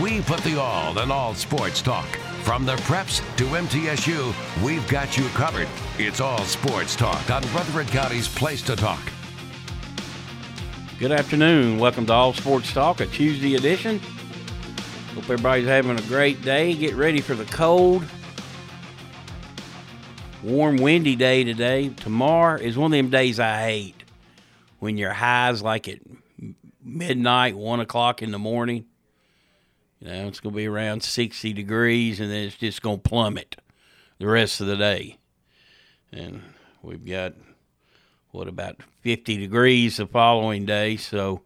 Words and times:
We 0.00 0.22
put 0.22 0.40
the 0.40 0.58
all 0.58 0.98
in 1.00 1.10
all 1.10 1.34
sports 1.34 1.82
talk. 1.82 2.06
From 2.44 2.64
the 2.64 2.76
preps 2.76 3.18
to 3.36 3.44
MTSU, 3.44 4.64
we've 4.64 4.88
got 4.88 5.18
you 5.18 5.28
covered. 5.28 5.68
It's 5.98 6.18
all 6.18 6.42
sports 6.44 6.96
talk 6.96 7.30
on 7.30 7.42
Rutherford 7.52 7.88
County's 7.88 8.26
Place 8.26 8.62
to 8.62 8.74
Talk. 8.74 9.02
Good 10.98 11.12
afternoon. 11.12 11.78
Welcome 11.78 12.06
to 12.06 12.12
All 12.14 12.32
Sports 12.32 12.72
Talk, 12.72 13.00
a 13.00 13.06
Tuesday 13.06 13.54
edition. 13.54 14.00
Hope 15.14 15.24
everybody's 15.24 15.66
having 15.66 15.98
a 15.98 16.02
great 16.02 16.40
day. 16.40 16.72
Get 16.72 16.94
ready 16.94 17.20
for 17.20 17.34
the 17.34 17.44
cold. 17.44 18.02
Warm, 20.42 20.78
windy 20.78 21.16
day 21.16 21.44
today. 21.44 21.90
Tomorrow 21.90 22.60
is 22.60 22.78
one 22.78 22.94
of 22.94 22.96
them 22.96 23.10
days 23.10 23.38
I 23.38 23.60
hate 23.60 24.04
when 24.78 24.96
your 24.96 25.12
highs 25.12 25.60
like 25.60 25.86
at 25.86 25.98
midnight, 26.82 27.58
one 27.58 27.80
o'clock 27.80 28.22
in 28.22 28.30
the 28.30 28.38
morning. 28.38 28.86
You 30.02 30.08
know, 30.08 30.26
it's 30.26 30.40
going 30.40 30.52
to 30.52 30.56
be 30.56 30.66
around 30.66 31.04
60 31.04 31.52
degrees 31.52 32.18
and 32.18 32.28
then 32.28 32.44
it's 32.44 32.56
just 32.56 32.82
going 32.82 33.00
to 33.00 33.08
plummet 33.08 33.54
the 34.18 34.26
rest 34.26 34.60
of 34.60 34.66
the 34.66 34.76
day. 34.76 35.18
And 36.10 36.42
we've 36.82 37.06
got, 37.06 37.34
what, 38.32 38.48
about 38.48 38.78
50 39.02 39.36
degrees 39.36 39.98
the 39.98 40.08
following 40.08 40.66
day. 40.66 40.96
So, 40.96 41.42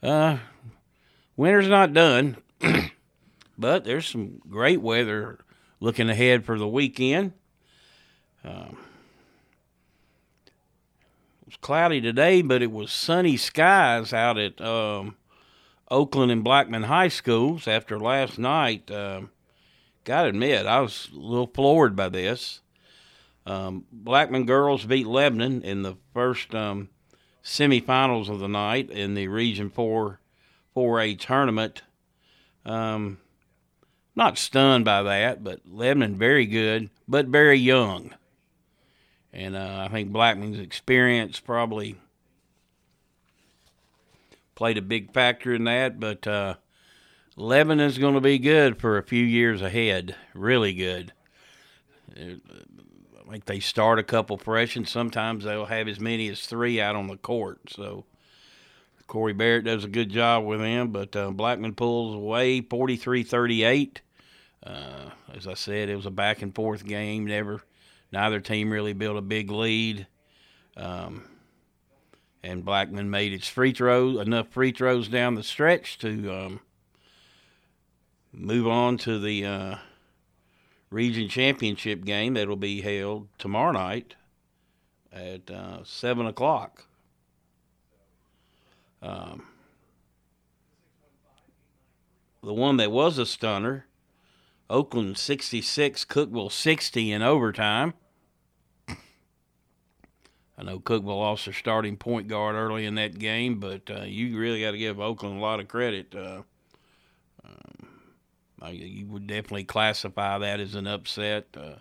uh, 0.00 0.38
winter's 1.36 1.68
not 1.68 1.92
done, 1.92 2.36
but 3.58 3.82
there's 3.82 4.06
some 4.06 4.40
great 4.48 4.80
weather 4.80 5.40
looking 5.80 6.08
ahead 6.08 6.44
for 6.44 6.56
the 6.56 6.68
weekend. 6.68 7.32
Um, 8.44 8.78
it 11.40 11.46
was 11.46 11.56
cloudy 11.60 12.00
today, 12.00 12.42
but 12.42 12.62
it 12.62 12.70
was 12.70 12.92
sunny 12.92 13.36
skies 13.36 14.12
out 14.12 14.38
at 14.38 14.60
um, 14.60 15.16
Oakland 15.90 16.30
and 16.30 16.44
Blackman 16.44 16.84
High 16.84 17.08
Schools 17.08 17.66
after 17.66 17.98
last 17.98 18.38
night. 18.38 18.90
Uh, 18.90 19.22
gotta 20.04 20.28
admit, 20.28 20.66
I 20.66 20.80
was 20.80 21.08
a 21.12 21.18
little 21.18 21.46
floored 21.46 21.96
by 21.96 22.08
this. 22.08 22.60
Um, 23.46 23.86
Blackman 23.90 24.44
girls 24.44 24.84
beat 24.84 25.06
Lebanon 25.06 25.62
in 25.62 25.82
the 25.82 25.96
first 26.12 26.54
um, 26.54 26.90
semifinals 27.42 28.28
of 28.28 28.40
the 28.40 28.48
night 28.48 28.90
in 28.90 29.14
the 29.14 29.28
Region 29.28 29.70
4 29.70 30.20
4A 30.76 31.18
tournament. 31.18 31.82
Um, 32.64 33.18
not 34.14 34.36
stunned 34.36 34.84
by 34.84 35.02
that, 35.02 35.42
but 35.42 35.60
Lebanon 35.66 36.16
very 36.16 36.46
good, 36.46 36.90
but 37.06 37.26
very 37.26 37.58
young. 37.58 38.14
And 39.32 39.56
uh, 39.56 39.86
I 39.86 39.88
think 39.88 40.10
Blackman's 40.10 40.58
experience 40.58 41.40
probably 41.40 41.96
played 44.58 44.76
a 44.76 44.82
big 44.82 45.12
factor 45.12 45.54
in 45.54 45.62
that. 45.64 46.00
But 46.00 46.26
uh, 46.26 46.56
Lebanon 47.36 47.86
is 47.86 47.96
going 47.96 48.14
to 48.14 48.20
be 48.20 48.40
good 48.40 48.80
for 48.80 48.98
a 48.98 49.04
few 49.04 49.24
years 49.24 49.62
ahead. 49.62 50.16
Really 50.34 50.74
good. 50.74 51.12
I 52.16 53.30
think 53.30 53.44
they 53.44 53.60
start 53.60 54.00
a 54.00 54.02
couple 54.02 54.36
fresh, 54.36 54.74
and 54.74 54.88
sometimes 54.88 55.44
they'll 55.44 55.66
have 55.66 55.86
as 55.86 56.00
many 56.00 56.28
as 56.28 56.44
three 56.44 56.80
out 56.80 56.96
on 56.96 57.06
the 57.06 57.16
court. 57.16 57.60
So 57.68 58.04
Corey 59.06 59.32
Barrett 59.32 59.64
does 59.64 59.84
a 59.84 59.88
good 59.88 60.10
job 60.10 60.44
with 60.44 60.58
them, 60.58 60.88
but 60.88 61.14
uh, 61.14 61.30
Blackman 61.30 61.74
pulls 61.74 62.16
away 62.16 62.60
43 62.60 63.22
38. 63.22 64.00
Uh, 64.66 65.10
as 65.34 65.46
I 65.46 65.54
said, 65.54 65.88
it 65.88 65.94
was 65.94 66.06
a 66.06 66.10
back 66.10 66.42
and 66.42 66.52
forth 66.52 66.84
game. 66.84 67.26
Never, 67.26 67.62
neither 68.10 68.40
team 68.40 68.70
really 68.72 68.92
built 68.92 69.18
a 69.18 69.22
big 69.22 69.52
lead. 69.52 70.08
Um, 70.76 71.22
and 72.48 72.64
Blackman 72.64 73.10
made 73.10 73.34
its 73.34 73.46
free 73.46 73.72
throws 73.72 74.18
enough 74.18 74.48
free 74.48 74.72
throws 74.72 75.06
down 75.06 75.34
the 75.34 75.42
stretch 75.42 75.98
to 75.98 76.32
um, 76.32 76.60
move 78.32 78.66
on 78.66 78.96
to 78.96 79.18
the 79.18 79.44
uh, 79.44 79.76
region 80.90 81.28
championship 81.28 82.04
game 82.04 82.34
that 82.34 82.48
will 82.48 82.56
be 82.56 82.80
held 82.80 83.28
tomorrow 83.36 83.72
night 83.72 84.14
at 85.12 85.50
uh, 85.50 85.84
seven 85.84 86.26
o'clock. 86.26 86.86
Um, 89.02 89.42
the 92.42 92.54
one 92.54 92.78
that 92.78 92.90
was 92.90 93.18
a 93.18 93.26
stunner, 93.26 93.84
Oakland 94.70 95.18
66, 95.18 96.06
Cookeville 96.06 96.50
60 96.50 97.12
in 97.12 97.22
overtime. 97.22 97.92
I 100.58 100.64
know 100.64 100.80
Cookeville 100.80 101.20
lost 101.20 101.44
their 101.44 101.54
starting 101.54 101.96
point 101.96 102.26
guard 102.26 102.56
early 102.56 102.84
in 102.84 102.96
that 102.96 103.16
game, 103.16 103.60
but 103.60 103.88
uh, 103.88 104.02
you 104.02 104.36
really 104.36 104.60
got 104.60 104.72
to 104.72 104.78
give 104.78 104.98
Oakland 104.98 105.38
a 105.38 105.40
lot 105.40 105.60
of 105.60 105.68
credit. 105.68 106.12
Uh, 106.12 106.42
um, 107.44 108.72
you 108.72 109.06
would 109.06 109.28
definitely 109.28 109.62
classify 109.62 110.36
that 110.38 110.58
as 110.58 110.74
an 110.74 110.88
upset. 110.88 111.46
Uh, 111.56 111.76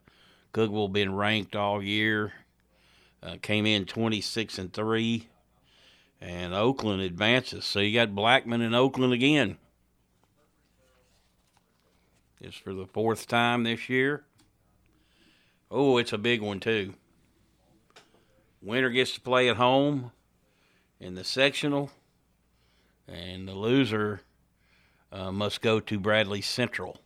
Cookeville 0.53 0.93
been 0.93 1.15
ranked 1.15 1.55
all 1.55 1.81
year, 1.81 2.33
uh, 3.23 3.37
came 3.41 3.65
in 3.65 3.85
26 3.85 4.59
and 4.59 4.71
three, 4.71 5.27
and 6.21 6.53
Oakland 6.53 7.01
advances. 7.01 7.65
So 7.65 7.79
you 7.79 7.95
got 7.95 8.13
Blackman 8.13 8.61
and 8.61 8.75
Oakland 8.75 9.11
again. 9.11 9.57
It's 12.39 12.57
for 12.57 12.75
the 12.75 12.85
fourth 12.85 13.27
time 13.27 13.63
this 13.63 13.89
year. 13.89 14.23
Oh, 15.71 15.97
it's 15.97 16.13
a 16.13 16.19
big 16.19 16.43
one 16.43 16.59
too. 16.59 16.93
Winner 18.61 18.89
gets 18.89 19.13
to 19.13 19.21
play 19.21 19.49
at 19.49 19.57
home 19.57 20.11
in 20.99 21.15
the 21.15 21.23
sectional, 21.23 21.91
and 23.07 23.47
the 23.47 23.53
loser 23.53 24.21
uh, 25.11 25.31
must 25.31 25.61
go 25.61 25.79
to 25.79 25.99
Bradley 25.99 26.41
Central. 26.41 26.97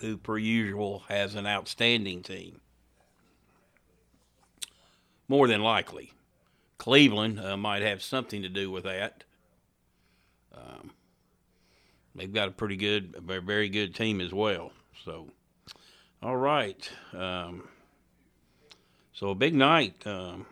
Who, 0.00 0.16
per 0.16 0.38
usual, 0.38 1.04
has 1.08 1.34
an 1.34 1.46
outstanding 1.46 2.22
team. 2.22 2.60
More 5.28 5.46
than 5.46 5.62
likely. 5.62 6.12
Cleveland 6.78 7.38
uh, 7.38 7.56
might 7.56 7.82
have 7.82 8.02
something 8.02 8.42
to 8.42 8.48
do 8.48 8.70
with 8.70 8.84
that. 8.84 9.24
Um, 10.54 10.92
they've 12.14 12.32
got 12.32 12.48
a 12.48 12.52
pretty 12.52 12.76
good, 12.76 13.14
a 13.28 13.40
very 13.40 13.68
good 13.68 13.94
team 13.94 14.20
as 14.20 14.32
well. 14.32 14.72
So. 15.04 15.28
All 16.22 16.36
right. 16.36 16.90
Um, 17.14 17.66
so 19.14 19.30
a 19.30 19.34
big 19.34 19.54
night 19.54 20.06
um, 20.06 20.44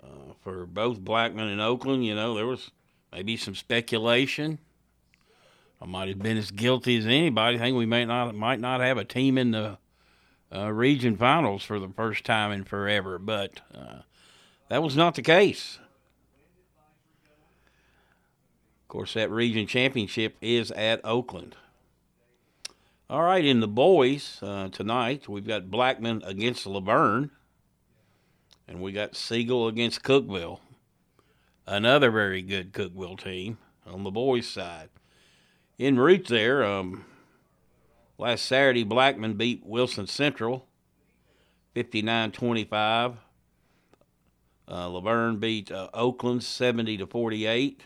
uh, 0.00 0.34
for 0.44 0.66
both 0.66 1.00
Blackman 1.00 1.48
and 1.48 1.60
Oakland. 1.60 2.06
You 2.06 2.14
know, 2.14 2.34
there 2.34 2.46
was 2.46 2.70
maybe 3.12 3.36
some 3.36 3.56
speculation. 3.56 4.60
I 5.82 5.86
might 5.86 6.08
have 6.08 6.20
been 6.20 6.36
as 6.36 6.52
guilty 6.52 6.96
as 6.96 7.06
anybody. 7.06 7.56
I 7.56 7.60
think 7.60 7.76
we 7.76 7.86
may 7.86 8.04
not 8.04 8.36
might 8.36 8.60
not 8.60 8.80
have 8.80 8.98
a 8.98 9.04
team 9.04 9.36
in 9.36 9.50
the 9.50 9.78
uh, 10.54 10.72
region 10.72 11.16
finals 11.16 11.64
for 11.64 11.80
the 11.80 11.88
first 11.88 12.24
time 12.24 12.52
in 12.52 12.62
forever, 12.62 13.18
but 13.18 13.60
uh, 13.74 14.02
that 14.68 14.82
was 14.82 14.96
not 14.96 15.16
the 15.16 15.22
case. 15.22 15.80
Of 18.82 18.88
course, 18.88 19.14
that 19.14 19.30
region 19.30 19.66
championship 19.66 20.36
is 20.40 20.70
at 20.70 21.00
Oakland. 21.04 21.56
All 23.10 23.22
right, 23.22 23.42
in 23.42 23.60
the 23.60 23.68
boys 23.68 24.38
uh, 24.42 24.68
tonight, 24.68 25.30
we've 25.30 25.46
got 25.46 25.70
Blackman 25.70 26.20
against 26.26 26.66
La 26.66 26.80
Vergne, 26.80 27.30
and 28.66 28.82
we 28.82 28.92
got 28.92 29.16
Siegel 29.16 29.66
against 29.66 30.02
Cookeville. 30.02 30.60
Another 31.66 32.10
very 32.10 32.42
good 32.42 32.74
Cookeville 32.74 33.18
team 33.18 33.56
on 33.86 34.04
the 34.04 34.10
boys' 34.10 34.46
side. 34.46 34.90
In 35.78 35.98
route 35.98 36.26
there, 36.26 36.62
um, 36.62 37.06
Last 38.18 38.44
Saturday, 38.44 38.84
Blackman 38.84 39.34
beat 39.34 39.64
Wilson 39.64 40.06
Central 40.06 40.66
59 41.72 42.32
25. 42.32 43.12
Uh, 44.70 44.88
La 44.90 45.00
Vergne 45.00 45.38
beat 45.38 45.72
uh, 45.72 45.88
Oakland 45.94 46.42
70 46.42 46.98
to 46.98 47.06
48. 47.06 47.84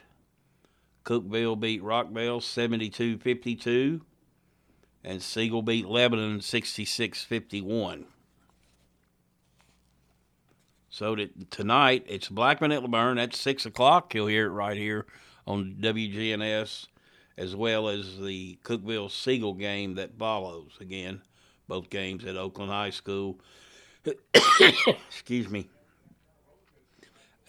Cookeville 1.05 1.61
beat 1.61 1.81
Rockville 1.81 2.41
72 2.41 3.19
52. 3.19 4.01
And 5.05 5.23
Siegel 5.23 5.63
beat 5.63 5.87
Lebanon 5.87 6.41
66 6.41 7.25
51. 7.25 8.07
So 10.91 11.17
tonight 11.51 12.05
it's 12.07 12.29
Blackman 12.29 12.73
at 12.73 12.83
La 12.83 12.89
Vergne 12.89 13.19
at 13.19 13.35
6 13.35 13.67
o'clock. 13.67 14.15
You'll 14.15 14.27
hear 14.27 14.47
it 14.47 14.51
right 14.51 14.77
here 14.77 15.07
on 15.47 15.77
WGNS, 15.81 16.87
as 17.39 17.57
well 17.57 17.89
as 17.89 18.21
the 18.21 18.59
Cookeville 18.63 19.11
Siegel 19.11 19.55
game 19.55 19.95
that 19.95 20.19
follows. 20.19 20.73
Again, 20.81 21.23
both 21.67 21.89
games 21.89 22.25
at 22.25 22.37
Oakland 22.37 22.71
High 22.71 22.91
School. 22.91 23.41
Excuse 25.09 25.49
me 25.49 25.69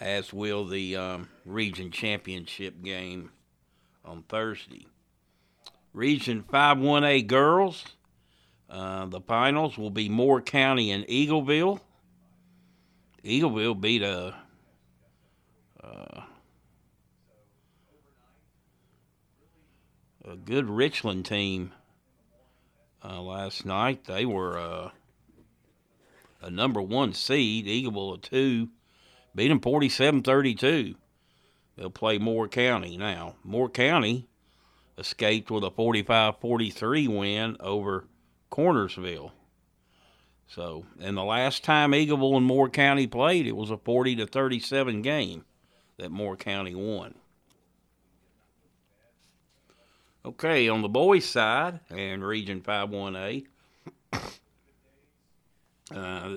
as 0.04 0.34
will 0.34 0.66
the 0.66 0.98
um, 0.98 1.30
region 1.46 1.90
championship 1.90 2.84
game 2.84 3.32
on 4.04 4.22
Thursday. 4.24 4.86
Region 5.94 6.44
5-1A 6.52 7.28
girls, 7.28 7.86
uh, 8.70 9.06
the 9.06 9.22
finals 9.22 9.78
will 9.78 9.92
be 9.92 10.10
Moore 10.10 10.42
County 10.42 10.92
and 10.92 11.06
Eagleville. 11.06 11.80
Eagleville 13.24 13.80
beat 13.80 14.02
a, 14.02 14.36
uh, 15.84 16.22
a 20.26 20.36
good 20.36 20.68
Richland 20.68 21.26
team 21.26 21.72
uh, 23.04 23.22
last 23.22 23.66
night. 23.66 24.06
They 24.06 24.26
were 24.26 24.58
uh, 24.58 24.90
a 26.42 26.50
number 26.50 26.82
one 26.82 27.14
seed, 27.14 27.68
Eagleville 27.68 28.18
a 28.18 28.18
two 28.18 28.70
beat 29.36 29.50
them 29.50 29.60
47-32. 29.60 30.96
They'll 31.76 31.90
play 31.90 32.18
Moore 32.18 32.48
County 32.48 32.98
now. 32.98 33.36
Moore 33.44 33.70
County 33.70 34.28
escaped 34.98 35.50
with 35.50 35.64
a 35.64 35.72
45-43 35.72 37.08
win 37.08 37.58
over 37.60 38.06
Cornersville. 38.52 39.32
So, 40.48 40.86
and 41.00 41.18
the 41.18 41.24
last 41.24 41.64
time 41.64 41.94
Eagleville 41.94 42.38
and 42.38 42.46
Moore 42.46 42.70
County 42.70 43.08
played, 43.08 43.48
it 43.48 43.56
was 43.56 43.72
a 43.72 43.78
40 43.78 44.18
to 44.18 44.28
37 44.28 45.02
game 45.02 45.46
that 45.98 46.12
Moore 46.12 46.36
County 46.36 46.76
won. 46.76 47.16
Okay, 50.26 50.70
on 50.70 50.82
the 50.82 50.90
boys' 50.90 51.26
side 51.26 51.80
and 51.90 52.24
Region 52.24 52.62
51A, 52.62 53.46
uh, 55.96 56.36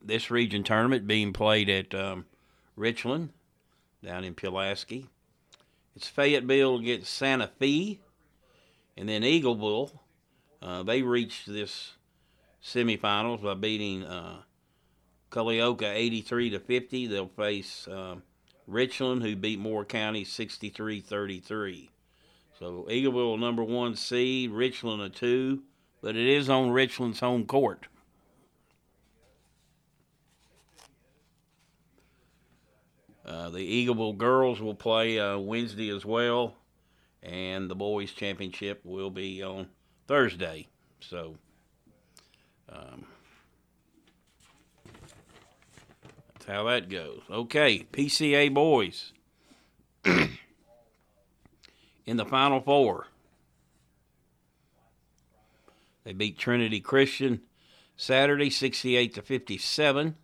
this 0.00 0.30
region 0.30 0.62
tournament 0.62 1.06
being 1.06 1.32
played 1.32 1.68
at 1.68 1.94
um, 1.94 2.24
Richland 2.76 3.30
down 4.02 4.24
in 4.24 4.34
Pulaski. 4.34 5.06
It's 5.96 6.08
Fayetteville 6.08 6.76
against 6.76 7.12
Santa 7.12 7.48
Fe, 7.58 7.98
and 8.96 9.08
then 9.08 9.22
Eagleville. 9.22 9.90
Uh, 10.62 10.82
they 10.82 11.02
reached 11.02 11.46
this 11.46 11.94
semifinals 12.62 13.42
by 13.42 13.54
beating 13.54 14.04
uh, 14.04 14.42
Culleoka 15.30 15.92
83 15.92 16.50
to 16.50 16.60
50. 16.60 17.06
They'll 17.06 17.26
face 17.26 17.88
uh, 17.88 18.16
Richland, 18.66 19.22
who 19.22 19.34
beat 19.34 19.58
Moore 19.58 19.84
County 19.84 20.24
63-33. 20.24 21.88
So 22.58 22.86
Eagleville 22.88 23.38
number 23.38 23.64
one 23.64 23.96
seed, 23.96 24.50
Richland 24.50 25.02
a 25.02 25.08
two, 25.08 25.62
but 26.02 26.14
it 26.14 26.26
is 26.26 26.48
on 26.48 26.70
Richland's 26.70 27.20
home 27.20 27.46
court. 27.46 27.86
Uh, 33.30 33.48
the 33.48 33.86
Eagleville 33.86 34.18
girls 34.18 34.60
will 34.60 34.74
play 34.74 35.20
uh, 35.20 35.38
Wednesday 35.38 35.88
as 35.88 36.04
well, 36.04 36.56
and 37.22 37.70
the 37.70 37.76
boys' 37.76 38.10
championship 38.10 38.80
will 38.82 39.10
be 39.10 39.40
on 39.40 39.68
Thursday. 40.08 40.66
So, 40.98 41.36
um, 42.68 43.04
that's 46.32 46.46
how 46.46 46.64
that 46.64 46.88
goes. 46.88 47.20
Okay, 47.30 47.86
PCA 47.92 48.52
boys 48.52 49.12
in 50.04 50.30
the 52.16 52.26
Final 52.26 52.60
Four. 52.60 53.06
They 56.02 56.14
beat 56.14 56.36
Trinity 56.36 56.80
Christian 56.80 57.42
Saturday, 57.96 58.50
68 58.50 59.14
to 59.14 59.22
57. 59.22 60.16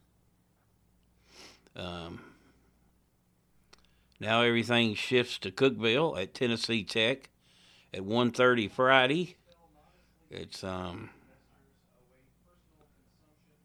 Um, 1.77 2.26
now 4.21 4.43
everything 4.43 4.95
shifts 4.95 5.39
to 5.39 5.51
Cookeville 5.51 6.21
at 6.21 6.35
Tennessee 6.35 6.85
Tech 6.85 7.29
at 7.93 8.03
1:30 8.03 8.71
Friday. 8.71 9.37
It's 10.31 10.65
um, 10.65 11.11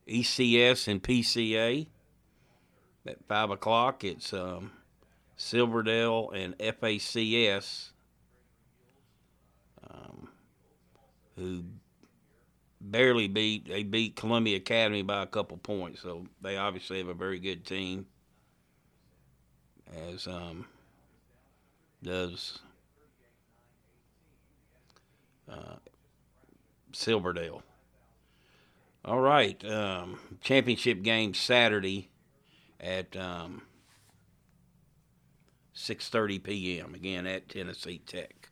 ECS 0.08 0.88
and 0.88 1.02
PCA 1.02 1.88
at 3.06 3.18
five 3.28 3.50
o'clock. 3.50 4.04
It's 4.04 4.34
um, 4.34 4.72
Silverdale 5.36 6.32
and 6.32 6.58
FACS, 6.60 7.92
um, 9.90 10.30
who 11.36 11.64
barely 12.80 13.28
beat. 13.28 13.68
They 13.68 13.84
beat 13.84 14.16
Columbia 14.16 14.58
Academy 14.58 15.02
by 15.02 15.24
a 15.24 15.28
couple 15.28 15.58
points, 15.58 16.02
so 16.02 16.28
they 16.42 16.58
obviously 16.58 17.00
have 17.00 17.08
a 17.08 17.14
very 17.14 17.40
good 17.40 17.66
team 17.66 18.06
as 19.96 20.28
um, 20.28 20.66
does 22.04 22.60
uh, 25.50 25.76
Silverdale. 26.94 27.64
All 29.04 29.20
right, 29.20 29.64
um, 29.66 30.20
championship 30.42 31.02
game 31.02 31.34
Saturday 31.34 32.10
at 32.80 33.16
um, 33.16 33.64
6:30 35.76 36.44
p.m. 36.44 36.94
again 36.94 37.26
at 37.26 37.50
Tennessee 37.50 38.02
Tech. 38.06 38.50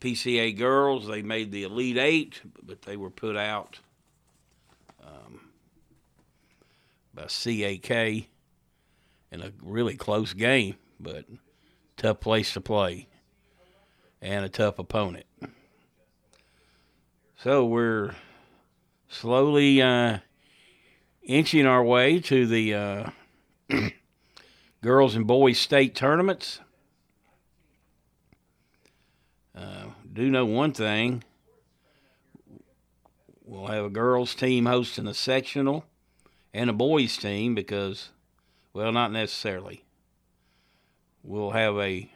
PCA 0.00 0.56
girls 0.56 1.06
they 1.06 1.22
made 1.22 1.50
the 1.50 1.64
Elite 1.64 1.98
Eight, 1.98 2.42
but 2.62 2.82
they 2.82 2.96
were 2.96 3.10
put 3.10 3.36
out 3.36 3.80
um, 5.02 5.40
by 7.14 7.24
CAK 7.24 8.28
in 9.30 9.42
a 9.42 9.52
really 9.62 9.96
close 9.96 10.32
game, 10.32 10.76
but 10.98 11.24
tough 11.96 12.20
place 12.20 12.52
to 12.52 12.60
play 12.60 13.08
and 14.20 14.44
a 14.44 14.48
tough 14.48 14.78
opponent. 14.78 15.26
So 17.36 17.64
we're 17.64 18.14
slowly 19.08 19.80
uh, 19.80 20.18
inching 21.22 21.66
our 21.66 21.84
way 21.84 22.20
to 22.20 22.46
the 22.46 22.74
uh, 22.74 23.10
girls 24.82 25.14
and 25.14 25.26
boys 25.26 25.58
state 25.58 25.94
tournaments. 25.94 26.60
Uh, 29.54 29.86
do 30.12 30.28
know 30.30 30.46
one 30.46 30.72
thing. 30.72 31.22
We'll 33.44 33.66
have 33.68 33.84
a 33.84 33.90
girls 33.90 34.34
team 34.34 34.66
hosting 34.66 35.06
a 35.06 35.14
sectional 35.14 35.84
and 36.52 36.68
a 36.68 36.72
boys 36.72 37.16
team 37.16 37.54
because 37.54 38.10
well, 38.72 38.92
not 38.92 39.12
necessarily. 39.12 39.84
We'll 41.22 41.50
have 41.50 41.78
a 41.78 42.10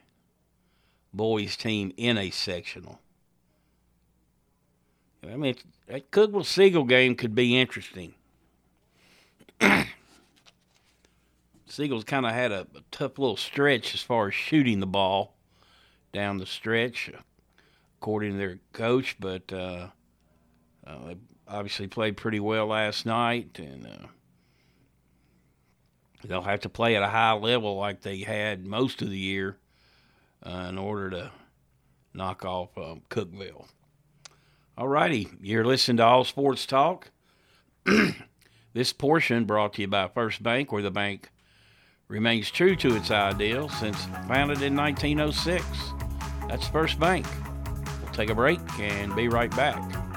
boys 1.13 1.57
team 1.57 1.93
in 1.97 2.17
a 2.17 2.31
sectional. 2.31 3.01
I 5.25 5.37
mean, 5.37 5.57
that 5.87 6.11
Cookeville 6.11 6.45
Siegel 6.45 6.85
game 6.85 7.15
could 7.15 7.35
be 7.35 7.61
interesting. 7.61 8.15
Siegel's 11.67 12.05
kind 12.05 12.27
of 12.27 12.33
had 12.33 12.53
a, 12.53 12.67
a, 12.75 12.83
tough 12.91 13.19
little 13.19 13.37
stretch 13.37 13.95
as 13.95 14.03
far 14.03 14.29
as 14.29 14.35
shooting 14.35 14.81
the 14.81 14.87
ball 14.87 15.35
down 16.13 16.39
the 16.39 16.47
stretch, 16.47 17.11
according 18.01 18.33
to 18.33 18.39
their 18.39 18.59
coach, 18.73 19.17
but 19.21 19.53
uh, 19.53 19.89
uh, 20.87 21.07
they 21.07 21.17
obviously 21.47 21.87
played 21.87 22.17
pretty 22.17 22.41
well 22.41 22.67
last 22.67 23.07
night, 23.07 23.59
and 23.59 23.87
uh, 23.87 24.09
they'll 26.23 26.43
have 26.43 26.61
to 26.61 26.69
play 26.69 26.97
at 26.97 27.03
a 27.03 27.09
high 27.09 27.33
level 27.33 27.77
like 27.77 28.03
they 28.03 28.19
had 28.19 28.67
most 28.67 29.03
of 29.03 29.11
the 29.11 29.19
year 29.19 29.57
uh, 30.45 30.67
in 30.69 30.79
order 30.79 31.11
to 31.11 31.31
knock 32.15 32.45
off 32.45 32.77
um, 32.77 33.03
Cookeville. 33.11 33.67
All 34.77 34.89
righty, 34.89 35.29
you're 35.43 35.65
listening 35.65 35.99
to 35.99 36.05
All 36.05 36.25
Sports 36.25 36.67
Talk. 36.67 37.11
this 38.73 38.93
portion 38.93 39.45
brought 39.45 39.75
to 39.75 39.83
you 39.83 39.89
by 39.89 40.09
First 40.09 40.43
Bank, 40.43 40.73
where 40.73 40.83
the 40.83 40.91
bank 40.91 41.31
remains 42.09 42.51
true 42.51 42.77
to 42.77 42.97
its 42.97 43.11
ideals 43.11 43.73
since 43.79 44.05
founded 44.29 44.63
in 44.63 44.77
1906. 44.77 45.65
That's 46.49 46.69
First 46.69 46.99
Bank. 46.99 47.27
We'll 48.03 48.13
take 48.13 48.31
a 48.31 48.35
break 48.35 48.61
and 48.79 49.15
be 49.15 49.29
right 49.29 49.55
back. 49.55 50.12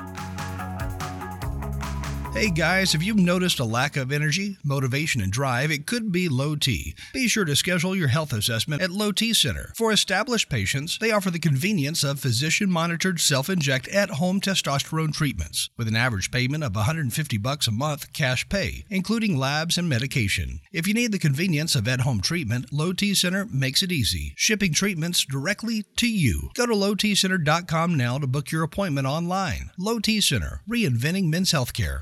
Hey 2.36 2.50
guys, 2.50 2.94
if 2.94 3.01
you've 3.01 3.15
noticed 3.15 3.62
a 3.62 3.63
lack 3.63 3.96
of 3.96 4.12
energy, 4.12 4.58
motivation, 4.62 5.22
and 5.22 5.32
drive, 5.32 5.72
it 5.72 5.86
could 5.86 6.12
be 6.12 6.27
low 6.27 6.58
T. 6.58 6.94
Be 7.13 7.30
sure 7.30 7.46
to 7.46 7.56
schedule 7.56 7.96
your 7.96 8.10
health 8.10 8.34
assessment 8.34 8.82
at 8.82 8.92
Low 8.92 9.13
T 9.13 9.34
Center. 9.34 9.72
For 9.77 9.94
established 9.94 10.50
patients, 10.50 10.98
they 10.98 11.12
offer 11.12 11.32
the 11.32 11.39
convenience 11.39 12.04
of 12.04 12.20
physician 12.20 12.70
monitored 12.70 13.22
self 13.22 13.50
inject 13.50 13.88
at 13.88 14.10
home 14.10 14.42
testosterone 14.42 15.13
treatments 15.13 15.70
with 15.77 15.88
an 15.88 15.96
average 15.96 16.30
payment 16.30 16.65
of 16.65 16.75
150 16.75 17.38
bucks 17.38 17.68
a 17.68 17.72
month 17.72 18.12
cash 18.12 18.50
pay, 18.50 18.84
including 18.89 19.38
labs 19.38 19.77
and 19.77 19.88
medication. 19.88 20.60
If 20.74 20.89
you 20.89 20.94
need 20.94 21.13
the 21.13 21.20
convenience 21.20 21.74
of 21.74 21.88
at 21.88 22.01
home 22.01 22.20
treatment, 22.20 22.65
Low 22.70 22.92
T 22.92 23.13
Center 23.13 23.46
makes 23.46 23.82
it 23.82 23.94
easy, 23.94 24.34
shipping 24.36 24.74
treatments 24.74 25.24
directly 25.24 25.86
to 25.96 26.08
you. 26.08 26.50
Go 26.54 26.65
to 26.65 26.74
lowtcenter.com 26.74 27.96
now 27.96 28.18
to 28.18 28.27
book 28.27 28.51
your 28.51 28.63
appointment 28.63 29.08
online. 29.08 29.72
Low 29.77 30.00
T 30.00 30.20
Center, 30.20 30.60
reinventing 30.70 31.30
men's 31.30 31.54
healthcare. 31.54 32.01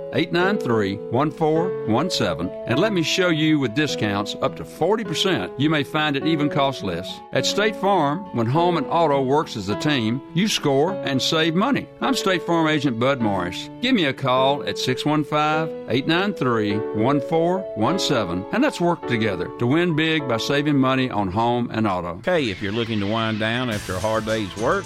893 0.13 0.97
1417 1.11 2.49
and 2.67 2.79
let 2.79 2.93
me 2.93 3.03
show 3.03 3.29
you 3.29 3.59
with 3.59 3.75
discounts 3.75 4.35
up 4.41 4.55
to 4.55 4.63
40%. 4.63 5.51
You 5.59 5.69
may 5.69 5.83
find 5.83 6.15
it 6.15 6.25
even 6.25 6.49
costs 6.49 6.83
less. 6.83 7.19
At 7.33 7.45
State 7.45 7.75
Farm, 7.75 8.19
when 8.35 8.47
home 8.47 8.77
and 8.77 8.87
auto 8.87 9.21
works 9.21 9.55
as 9.57 9.69
a 9.69 9.79
team, 9.79 10.21
you 10.33 10.47
score 10.47 10.93
and 11.03 11.21
save 11.21 11.55
money. 11.55 11.87
I'm 12.01 12.13
State 12.13 12.43
Farm 12.43 12.67
Agent 12.67 12.99
Bud 12.99 13.21
Morris. 13.21 13.69
Give 13.81 13.95
me 13.95 14.05
a 14.05 14.13
call 14.13 14.63
at 14.63 14.77
615 14.77 15.89
893 15.89 16.77
1417 17.01 18.45
and 18.53 18.63
let's 18.63 18.81
work 18.81 19.07
together 19.07 19.49
to 19.59 19.67
win 19.67 19.95
big 19.95 20.27
by 20.27 20.37
saving 20.37 20.77
money 20.77 21.09
on 21.09 21.29
home 21.29 21.69
and 21.71 21.87
auto. 21.87 22.17
Okay, 22.17 22.49
if 22.49 22.61
you're 22.61 22.71
looking 22.71 22.99
to 22.99 23.07
wind 23.07 23.39
down 23.39 23.69
after 23.69 23.95
a 23.95 23.99
hard 23.99 24.25
day's 24.25 24.55
work, 24.57 24.85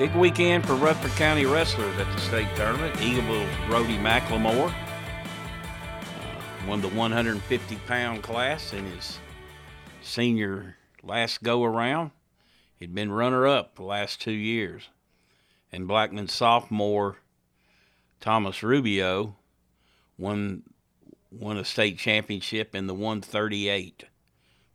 Big 0.00 0.14
weekend 0.14 0.66
for 0.66 0.76
Rutherford 0.76 1.10
County 1.18 1.44
wrestlers 1.44 1.94
at 1.98 2.10
the 2.10 2.20
state 2.22 2.48
tournament. 2.56 2.94
Eagleville's 3.02 3.54
Brody 3.66 3.98
McLemore 3.98 4.72
uh, 4.72 6.66
won 6.66 6.80
the 6.80 6.88
150 6.88 7.76
pound 7.86 8.22
class 8.22 8.72
in 8.72 8.86
his 8.86 9.18
senior 10.00 10.76
last 11.02 11.42
go 11.42 11.64
around. 11.64 12.12
He'd 12.76 12.94
been 12.94 13.12
runner 13.12 13.46
up 13.46 13.74
the 13.74 13.82
last 13.82 14.22
two 14.22 14.32
years. 14.32 14.88
And 15.70 15.86
Blackman 15.86 16.28
sophomore 16.28 17.18
Thomas 18.20 18.62
Rubio 18.62 19.36
won 20.16 20.62
won 21.30 21.58
a 21.58 21.64
state 21.66 21.98
championship 21.98 22.74
in 22.74 22.86
the 22.86 22.94
138 22.94 24.04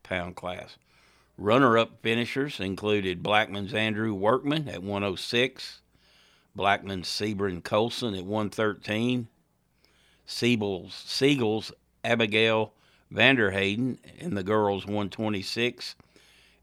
pound 0.04 0.36
class. 0.36 0.78
Runner 1.38 1.78
up 1.78 2.02
finishers 2.02 2.62
included 2.62 3.22
Blackman's 3.22 3.74
Andrew 3.74 4.14
Workman 4.14 4.70
at 4.70 4.82
106, 4.82 5.82
Blackman's 6.56 7.10
Sebring 7.10 7.62
Colson 7.62 8.16
at 8.16 8.24
113, 8.24 9.28
Siebel's, 10.26 10.94
Siegel's 10.94 11.74
Abigail 12.06 12.74
Vanderhayden 13.14 13.98
in 14.18 14.36
the 14.36 14.44
girls 14.44 14.86
126, 14.86 15.96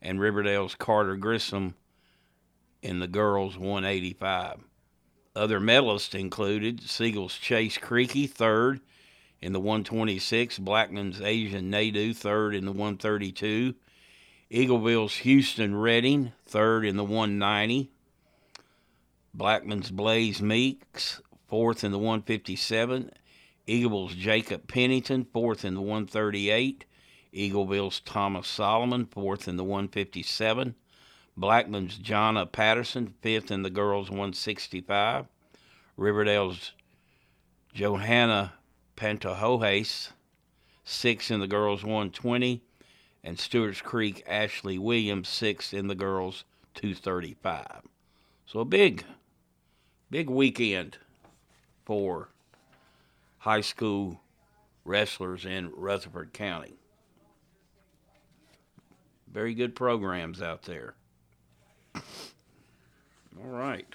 and 0.00 0.18
Riverdale's 0.18 0.74
Carter 0.74 1.16
Grissom 1.16 1.74
in 2.80 2.98
the 2.98 3.06
girls 3.06 3.58
185. 3.58 4.60
Other 5.36 5.60
medalists 5.60 6.18
included 6.18 6.82
Siegel's 6.82 7.36
Chase 7.36 7.76
Creaky, 7.76 8.26
third 8.26 8.80
in 9.42 9.52
the 9.52 9.60
126, 9.60 10.58
Blackman's 10.60 11.20
Asian 11.20 11.70
Nadu, 11.70 12.16
third 12.16 12.54
in 12.54 12.64
the 12.64 12.72
132, 12.72 13.74
Eagleville's 14.52 15.16
Houston 15.18 15.74
Redding, 15.74 16.32
third 16.44 16.84
in 16.84 16.98
the 16.98 17.04
190. 17.04 17.90
Blackman's 19.32 19.90
Blaze 19.90 20.42
Meeks, 20.42 21.22
fourth 21.48 21.82
in 21.82 21.90
the 21.90 21.96
157. 21.96 23.10
Eagleville's 23.66 24.14
Jacob 24.14 24.68
Pennington, 24.68 25.24
fourth 25.32 25.64
in 25.64 25.72
the 25.72 25.80
138. 25.80 26.84
Eagleville's 27.32 28.00
Thomas 28.00 28.46
Solomon, 28.46 29.06
fourth 29.06 29.48
in 29.48 29.56
the 29.56 29.64
157. 29.64 30.74
Blackman's 31.34 31.98
Jonna 31.98 32.52
Patterson, 32.52 33.14
fifth 33.22 33.50
in 33.50 33.62
the 33.62 33.70
girls 33.70 34.10
165. 34.10 35.28
Riverdale's 35.96 36.72
Johanna 37.72 38.52
Pantojohes, 38.98 40.10
sixth 40.84 41.30
in 41.30 41.40
the 41.40 41.46
girls 41.46 41.82
120 41.84 42.62
and 43.24 43.38
Stewart's 43.38 43.80
Creek 43.80 44.22
Ashley 44.26 44.78
Williams 44.78 45.28
sixth 45.28 45.72
in 45.72 45.86
the 45.86 45.94
girls 45.94 46.44
235. 46.74 47.82
So 48.46 48.60
a 48.60 48.64
big, 48.64 49.04
big 50.10 50.28
weekend 50.28 50.98
for 51.84 52.28
high 53.38 53.60
school 53.60 54.20
wrestlers 54.84 55.44
in 55.44 55.70
Rutherford 55.74 56.32
County. 56.32 56.74
Very 59.32 59.54
good 59.54 59.74
programs 59.74 60.42
out 60.42 60.62
there. 60.62 60.94
All 61.94 62.02
right. 63.50 63.86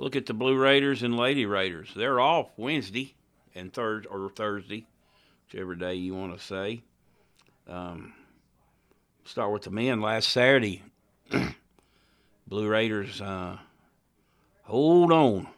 Look 0.00 0.16
at 0.16 0.24
the 0.24 0.32
Blue 0.32 0.56
Raiders 0.56 1.02
and 1.02 1.14
Lady 1.14 1.44
Raiders. 1.44 1.90
They're 1.94 2.20
off 2.20 2.48
Wednesday 2.56 3.14
and 3.54 3.70
Thursday 3.70 4.08
or 4.08 4.30
Thursday. 4.30 4.86
whichever 5.44 5.74
day 5.74 5.96
you 5.96 6.14
want 6.14 6.34
to 6.38 6.42
say. 6.42 6.80
Um, 7.68 8.14
start 9.26 9.52
with 9.52 9.64
the 9.64 9.70
men. 9.70 10.00
Last 10.00 10.30
Saturday, 10.30 10.82
Blue 12.48 12.66
Raiders 12.66 13.20
uh, 13.20 13.58
hold 14.62 15.12
on 15.12 15.48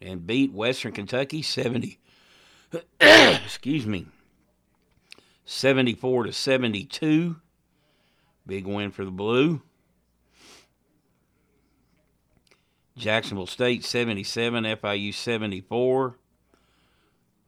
and 0.00 0.26
beat 0.26 0.50
Western 0.50 0.92
Kentucky 0.92 1.42
70. 1.42 1.98
excuse 3.00 3.84
me. 3.84 4.06
74 5.44 6.24
to 6.24 6.32
72. 6.32 7.36
Big 8.46 8.66
win 8.66 8.90
for 8.90 9.04
the 9.04 9.10
Blue. 9.10 9.60
Jacksonville 12.96 13.46
State 13.46 13.84
77, 13.84 14.64
FIU 14.64 15.12
74. 15.12 16.16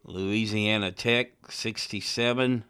Louisiana 0.05 0.93
Tech 0.93 1.33
67. 1.49 2.65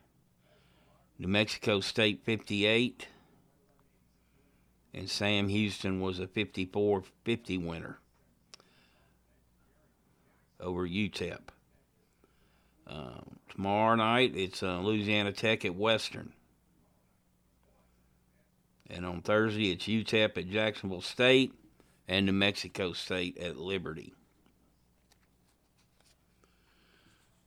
New 1.19 1.29
Mexico 1.29 1.81
State 1.81 2.23
58. 2.25 3.09
And 4.93 5.09
Sam 5.09 5.49
Houston 5.49 6.01
was 6.01 6.19
a 6.19 6.27
54 6.27 7.03
50 7.25 7.59
winner 7.59 7.99
over 10.61 10.87
UTEP. 10.87 11.39
Uh, 12.87 13.21
tomorrow 13.51 13.97
night, 13.97 14.33
it's 14.35 14.63
uh, 14.63 14.79
Louisiana 14.81 15.33
Tech 15.33 15.65
at 15.65 15.75
Western. 15.75 16.33
And 18.89 19.05
on 19.05 19.21
Thursday, 19.21 19.73
it's 19.73 19.87
UTEP 19.87 20.39
at 20.39 20.49
Jacksonville 20.49 21.01
State 21.01 21.53
and 22.09 22.27
New 22.27 22.33
Mexico 22.33 22.93
State 22.93 23.39
at 23.39 23.57
Liberty. 23.57 24.15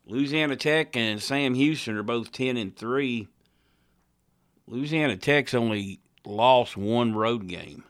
Louisiana 0.06 0.56
Tech 0.56 0.96
and 0.96 1.22
Sam 1.22 1.54
Houston 1.54 1.96
are 1.96 2.04
both 2.04 2.32
10 2.32 2.58
and 2.58 2.76
3. 2.76 3.28
Louisiana 4.68 5.18
Tech's 5.18 5.54
only 5.54 6.00
lost 6.26 6.76
one 6.76 7.14
road 7.14 7.48
game 7.48 7.84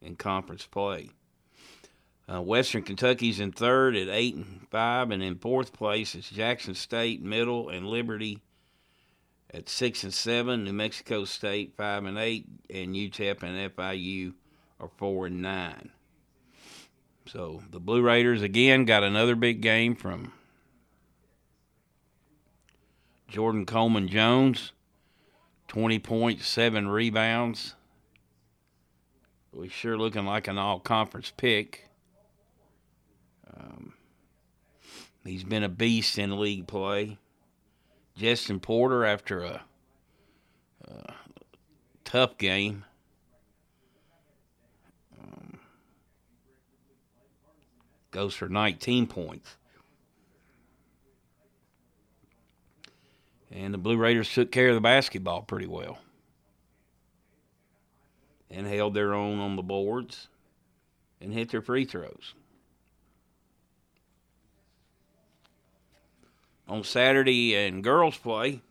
in 0.00 0.16
conference 0.16 0.66
play. 0.66 1.10
Uh, 2.32 2.40
Western 2.40 2.82
Kentucky's 2.82 3.40
in 3.40 3.50
third 3.50 3.96
at 3.96 4.08
eight 4.08 4.36
and 4.36 4.66
five, 4.70 5.10
and 5.10 5.22
in 5.22 5.36
fourth 5.36 5.72
place 5.72 6.14
is 6.14 6.30
Jackson 6.30 6.74
State, 6.74 7.20
Middle, 7.22 7.68
and 7.68 7.86
Liberty 7.86 8.38
at 9.52 9.68
six 9.68 10.04
and 10.04 10.14
seven. 10.14 10.64
New 10.64 10.72
Mexico 10.72 11.24
State 11.24 11.74
five 11.76 12.04
and 12.04 12.18
eight, 12.18 12.46
and 12.72 12.94
UTEP 12.94 13.42
and 13.42 13.74
FIU 13.74 14.34
are 14.80 14.90
four 14.96 15.26
and 15.26 15.42
nine. 15.42 15.90
So 17.26 17.62
the 17.70 17.78
Blue 17.78 18.02
Raiders 18.02 18.42
again 18.42 18.84
got 18.84 19.04
another 19.04 19.36
big 19.36 19.60
game 19.60 19.94
from 19.94 20.32
Jordan 23.28 23.66
Coleman 23.66 24.08
Jones, 24.08 24.72
twenty 25.68 25.98
points, 26.00 26.48
seven 26.48 26.88
rebounds. 26.88 27.76
We 29.52 29.68
sure 29.68 29.98
looking 29.98 30.26
like 30.26 30.48
an 30.48 30.58
all-conference 30.58 31.32
pick. 31.36 31.88
Um, 33.54 33.94
he's 35.24 35.44
been 35.44 35.64
a 35.64 35.68
beast 35.68 36.18
in 36.18 36.40
league 36.40 36.66
play. 36.68 37.18
Jestin 38.18 38.62
Porter, 38.62 39.04
after 39.04 39.42
a, 39.42 39.62
a 40.86 41.14
tough 42.04 42.38
game, 42.38 42.84
goes 48.10 48.34
for 48.34 48.48
19 48.48 49.06
points. 49.06 49.56
And 53.50 53.74
the 53.74 53.78
Blue 53.78 53.96
Raiders 53.96 54.32
took 54.32 54.52
care 54.52 54.68
of 54.68 54.74
the 54.74 54.80
basketball 54.80 55.42
pretty 55.42 55.66
well 55.66 55.98
and 58.48 58.66
held 58.66 58.94
their 58.94 59.14
own 59.14 59.40
on 59.40 59.56
the 59.56 59.62
boards 59.62 60.28
and 61.20 61.32
hit 61.32 61.50
their 61.50 61.62
free 61.62 61.84
throws. 61.84 62.34
on 66.70 66.84
Saturday 66.84 67.56
in 67.56 67.82
girls 67.82 68.16
play, 68.16 68.62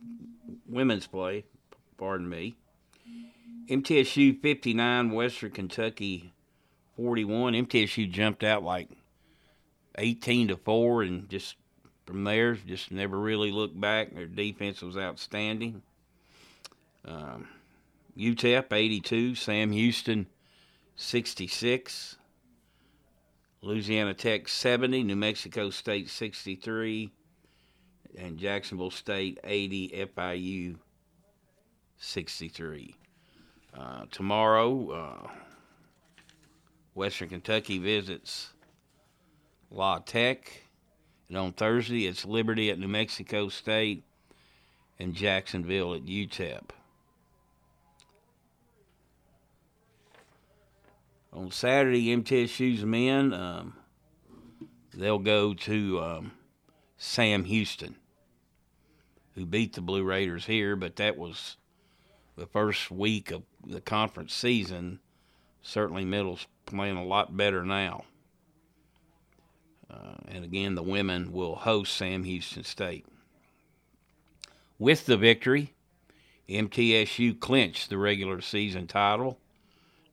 women's 0.66 1.06
play, 1.06 1.44
pardon 1.98 2.28
me. 2.28 2.56
MTSU 3.68 4.40
59, 4.40 5.10
Western 5.10 5.50
Kentucky 5.50 6.32
41. 6.96 7.52
MTSU 7.52 8.10
jumped 8.10 8.42
out 8.42 8.64
like 8.64 8.88
18 10.00 10.48
to 10.48 10.56
4 10.56 11.02
and 11.02 11.28
just 11.28 11.56
from 12.06 12.24
there 12.24 12.54
just 12.54 12.90
never 12.90 13.18
really 13.18 13.52
looked 13.52 13.78
back. 13.80 14.14
Their 14.14 14.26
defense 14.26 14.82
was 14.82 14.96
outstanding. 14.96 15.82
Um, 17.04 17.46
UTEP 18.18 18.72
82, 18.72 19.34
Sam 19.34 19.72
Houston 19.72 20.26
66. 20.96 22.16
Louisiana 23.62 24.14
Tech 24.14 24.48
70, 24.48 25.02
New 25.02 25.16
Mexico 25.16 25.68
State 25.68 26.08
63, 26.08 27.10
and 28.16 28.38
Jacksonville 28.38 28.90
State 28.90 29.38
80, 29.44 30.08
FIU 30.16 30.76
63. 31.98 32.96
Uh, 33.78 34.04
tomorrow, 34.10 34.90
uh, 34.90 35.30
Western 36.94 37.28
Kentucky 37.28 37.78
visits 37.78 38.54
La 39.70 39.98
Tech. 39.98 40.64
And 41.28 41.38
on 41.38 41.52
Thursday, 41.52 42.06
it's 42.06 42.24
Liberty 42.24 42.70
at 42.70 42.78
New 42.78 42.88
Mexico 42.88 43.48
State 43.48 44.04
and 44.98 45.14
Jacksonville 45.14 45.94
at 45.94 46.04
UTEP. 46.04 46.70
On 51.32 51.50
Saturday, 51.50 52.14
MTSU's 52.14 52.84
men, 52.84 53.32
um, 53.32 53.76
they'll 54.92 55.20
go 55.20 55.54
to 55.54 56.00
um, 56.02 56.32
Sam 56.98 57.44
Houston 57.44 57.94
who 59.34 59.46
beat 59.46 59.74
the 59.74 59.80
Blue 59.80 60.04
Raiders 60.04 60.46
here, 60.46 60.76
but 60.76 60.96
that 60.96 61.16
was 61.16 61.56
the 62.36 62.46
first 62.46 62.90
week 62.90 63.30
of 63.30 63.42
the 63.64 63.80
conference 63.80 64.34
season. 64.34 65.00
Certainly, 65.62 66.04
Middle's 66.04 66.46
playing 66.66 66.96
a 66.96 67.04
lot 67.04 67.36
better 67.36 67.64
now. 67.64 68.04
Uh, 69.90 70.14
and 70.28 70.44
again, 70.44 70.74
the 70.74 70.82
women 70.82 71.32
will 71.32 71.56
host 71.56 71.96
Sam 71.96 72.24
Houston 72.24 72.64
State. 72.64 73.06
With 74.78 75.06
the 75.06 75.16
victory, 75.16 75.74
MTSU 76.48 77.38
clinched 77.38 77.90
the 77.90 77.98
regular 77.98 78.40
season 78.40 78.86
title. 78.86 79.38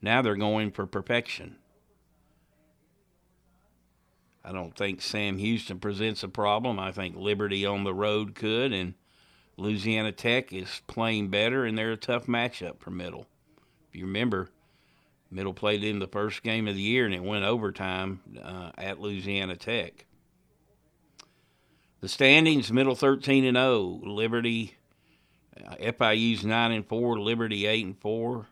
Now 0.02 0.22
they're 0.22 0.36
going 0.36 0.72
for 0.72 0.86
perfection. 0.86 1.58
I 4.44 4.52
don't 4.54 4.76
think 4.76 5.02
Sam 5.02 5.38
Houston 5.38 5.80
presents 5.80 6.24
a 6.24 6.30
problem. 6.30 6.80
I 6.80 6.92
think 6.92 7.16
Liberty 7.16 7.66
on 7.66 7.84
the 7.84 7.94
road 7.94 8.34
could, 8.34 8.72
and 8.72 8.94
Louisiana 9.58 10.12
Tech 10.12 10.54
is 10.54 10.82
playing 10.88 11.30
better, 11.30 11.66
and 11.66 11.78
they're 11.78 11.92
a 11.92 11.98
tough 11.98 12.28
matchup 12.28 12.80
for 12.80 12.92
Middle. 12.92 13.26
If 13.90 13.96
you 13.96 14.06
remember, 14.06 14.50
Middle 15.30 15.54
played 15.54 15.84
in 15.84 16.00
the 16.00 16.08
first 16.08 16.44
game 16.44 16.68
of 16.68 16.76
the 16.76 16.82
year, 16.82 17.06
and 17.06 17.14
it 17.14 17.24
went 17.24 17.44
overtime 17.44 18.22
uh, 18.42 18.72
at 18.78 19.00
Louisiana 19.00 19.56
Tech. 19.56 20.06
The 22.00 22.08
standings: 22.08 22.72
Middle 22.72 22.96
13 22.96 23.44
and 23.44 23.58
0, 23.58 24.02
Liberty, 24.04 24.78
uh, 25.66 25.76
FIU's 25.76 26.46
9 26.46 26.72
and 26.72 26.88
4, 26.88 27.20
Liberty 27.20 27.66
8 27.66 27.86
and 27.86 28.00
4, 28.00 28.48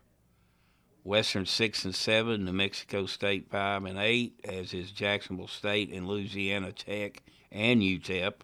Western 1.04 1.46
6 1.46 1.84
and 1.84 1.94
7, 1.94 2.44
New 2.44 2.52
Mexico 2.52 3.06
State 3.06 3.48
5 3.50 3.84
and 3.84 3.98
8, 3.98 4.40
as 4.44 4.74
is 4.74 4.90
Jacksonville 4.90 5.48
State 5.48 5.92
and 5.92 6.06
Louisiana 6.06 6.72
Tech 6.72 7.22
and 7.52 7.80
UTEP 7.80 8.34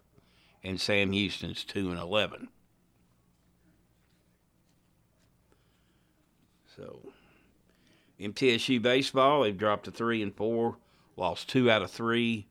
and 0.63 0.81
Sam 0.81 1.13
Houston's 1.13 1.65
2 1.65 1.91
and 1.91 1.99
11. 1.99 2.49
So, 6.77 7.13
MTSU 8.23 8.81
baseball, 8.81 9.43
they've 9.43 9.57
dropped 9.57 9.85
to 9.87 9.91
3 9.91 10.23
and 10.23 10.35
4, 10.35 10.77
lost 11.17 11.49
2 11.49 11.71
out 11.71 11.83
of 11.83 11.91
3 11.91 12.47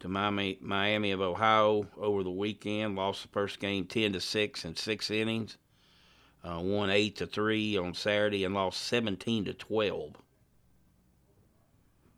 to 0.00 0.08
Miami, 0.08 0.58
Miami 0.60 1.10
of 1.12 1.22
Ohio 1.22 1.86
over 1.96 2.22
the 2.22 2.30
weekend, 2.30 2.94
lost 2.94 3.22
the 3.22 3.28
first 3.28 3.60
game 3.60 3.86
10 3.86 4.12
to 4.12 4.20
6 4.20 4.64
in 4.64 4.76
6 4.76 5.10
innings. 5.10 5.56
Uh, 6.44 6.60
won 6.60 6.90
8 6.90 7.16
to 7.16 7.26
3 7.26 7.78
on 7.78 7.94
Saturday 7.94 8.44
and 8.44 8.54
lost 8.54 8.82
17 8.82 9.46
to 9.46 9.54
12. 9.54 10.12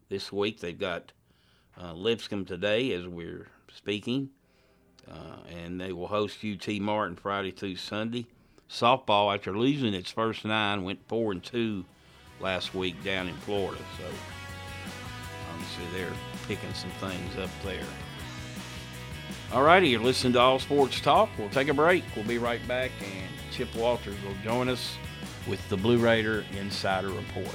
This 0.09 0.33
week 0.33 0.59
they've 0.59 0.79
got 0.79 1.13
uh, 1.81 1.93
Lipscomb 1.93 2.45
today 2.45 2.93
as 2.93 3.07
we're 3.07 3.47
speaking. 3.73 4.31
Uh, 5.09 5.37
and 5.49 5.81
they 5.81 5.93
will 5.93 6.09
host 6.09 6.45
UT 6.45 6.67
Martin 6.81 7.15
Friday 7.15 7.53
through 7.53 7.77
Sunday. 7.77 8.27
Softball, 8.69 9.33
after 9.33 9.57
losing 9.57 9.95
its 9.95 10.11
first 10.11 10.45
nine, 10.45 10.83
went 10.83 11.07
four 11.07 11.31
and 11.31 11.45
two 11.45 11.85
last 12.41 12.75
week 12.75 13.03
down 13.03 13.29
in 13.29 13.35
Florida. 13.37 13.83
So 13.99 14.05
obviously 15.53 15.85
they're 15.99 16.13
picking 16.49 16.73
some 16.75 16.91
things 17.01 17.39
up 17.39 17.51
there. 17.65 17.85
All 19.53 19.63
righty, 19.63 19.89
you're 19.89 20.01
listening 20.01 20.33
to 20.35 20.41
All 20.41 20.59
Sports 20.59 21.01
Talk. 21.01 21.29
We'll 21.39 21.49
take 21.51 21.69
a 21.69 21.75
break. 21.75 22.03
We'll 22.17 22.27
be 22.27 22.39
right 22.39 22.67
back, 22.67 22.91
and 23.01 23.31
Chip 23.53 23.75
Walters 23.77 24.17
will 24.25 24.35
join 24.43 24.69
us 24.69 24.97
with 25.47 25.67
the 25.69 25.77
Blue 25.77 25.99
Raider 25.99 26.45
Insider 26.59 27.09
Report. 27.09 27.55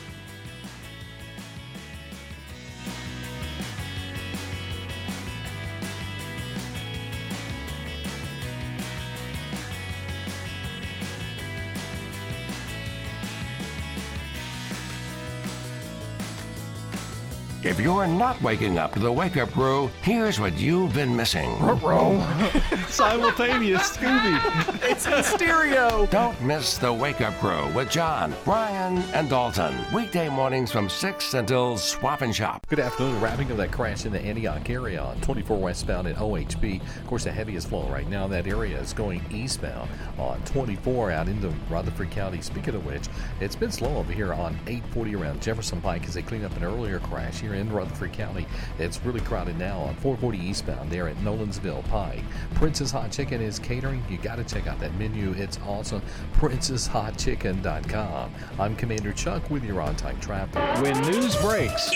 You're 17.82 18.06
not 18.06 18.40
waking 18.44 18.78
up 18.78 18.94
to 18.94 19.00
the 19.00 19.12
wake 19.12 19.38
up 19.38 19.50
crew, 19.52 19.90
here's 20.04 20.40
what 20.40 20.56
you've 20.58 20.94
been 20.94 21.16
missing. 21.16 21.50
Simultaneous 22.88 23.98
Scooby. 23.98 24.38
It's 24.84 25.08
in 25.08 25.24
stereo. 25.24 26.06
Don't 26.08 26.40
miss 26.44 26.78
the 26.78 26.94
wake 26.94 27.22
up 27.22 27.34
crew 27.40 27.68
with 27.74 27.90
John, 27.90 28.36
Brian, 28.46 29.00
and 29.14 29.30
Dalton. 29.30 29.74
Weekday 29.94 30.30
mornings 30.30 30.72
from 30.72 30.90
6 30.90 31.34
until 31.34 31.78
swap 31.78 32.22
and 32.22 32.36
shop. 32.36 32.68
Good 32.68 32.80
afternoon. 32.80 33.20
Wrapping 33.20 33.52
up 33.52 33.58
that 33.58 33.72
crash 33.72 34.06
in 34.06 34.12
the 34.12 34.22
Antioch 34.22 34.70
area 34.70 35.02
on 35.02 35.20
24 35.22 35.58
westbound 35.58 36.08
at 36.08 36.18
OHB. 36.18 36.82
Of 36.82 37.08
course, 37.08 37.24
the 37.24 37.32
heaviest 37.32 37.70
flow 37.70 37.88
right 37.90 38.08
now 38.08 38.26
in 38.26 38.32
that 38.32 38.46
area 38.46 38.80
is 38.80 38.94
going 38.94 39.24
eastbound 39.32 39.90
on 40.20 40.40
24 40.44 41.12
out 41.12 41.28
into 41.28 41.52
Rutherford 41.70 42.12
County. 42.12 42.42
Speaking 42.42 42.76
of 42.76 42.86
which, 42.86 43.08
it's 43.40 43.56
been 43.56 43.72
slow 43.72 43.98
over 43.98 44.14
here 44.14 44.34
on 44.34 44.54
840 44.68 45.16
around 45.16 45.42
Jefferson 45.42 45.82
Pike 45.82 46.08
as 46.08 46.14
they 46.14 46.22
clean 46.22 46.46
up 46.46 46.56
an 46.58 46.64
earlier 46.64 47.00
crash 47.00 47.40
here 47.40 47.56
in 47.56 47.71
Rutherford 47.72 48.14
County. 48.14 48.46
It's 48.80 49.04
really 49.06 49.22
crowded 49.22 49.58
now 49.58 49.80
on 49.80 49.96
440 49.96 50.38
eastbound 50.38 50.92
there 50.92 51.08
at 51.08 51.16
Nolensville 51.18 51.88
Pike. 51.90 52.24
Princess 52.56 52.92
Hot 52.92 53.12
Chicken 53.12 53.42
is 53.42 53.58
catering. 53.60 54.04
You 54.10 54.18
got 54.18 54.36
to 54.36 54.44
check 54.44 54.68
out 54.68 54.80
that 54.80 54.94
menu. 54.96 55.32
It's 55.32 55.58
awesome. 55.66 56.02
PrincessHotChicken.com. 56.36 58.34
I'm 58.60 58.76
Commander 58.76 59.14
Chuck 59.14 59.50
with 59.50 59.64
your 59.64 59.82
on 59.82 59.96
time 59.96 60.20
traffic. 60.20 60.62
When 60.84 61.00
news 61.02 61.36
breaks, 61.38 61.92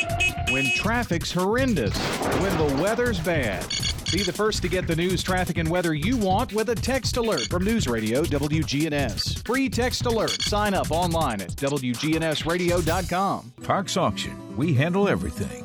when 0.49 0.65
traffic's 0.75 1.31
horrendous, 1.31 1.95
when 2.39 2.57
the 2.57 2.81
weather's 2.81 3.19
bad. 3.19 3.65
Be 4.11 4.21
the 4.23 4.31
first 4.31 4.61
to 4.61 4.69
get 4.69 4.87
the 4.87 4.95
news, 4.95 5.21
traffic, 5.23 5.57
and 5.57 5.69
weather 5.69 5.93
you 5.93 6.15
want 6.15 6.53
with 6.53 6.69
a 6.69 6.75
text 6.75 7.17
alert 7.17 7.47
from 7.49 7.65
News 7.65 7.85
Radio 7.87 8.23
WGNS. 8.23 9.45
Free 9.45 9.67
text 9.67 10.05
alert. 10.05 10.41
Sign 10.41 10.73
up 10.73 10.89
online 10.91 11.41
at 11.41 11.49
WGNSradio.com. 11.49 13.51
Parks 13.63 13.97
Auction. 13.97 14.55
We 14.55 14.73
handle 14.73 15.09
everything. 15.09 15.64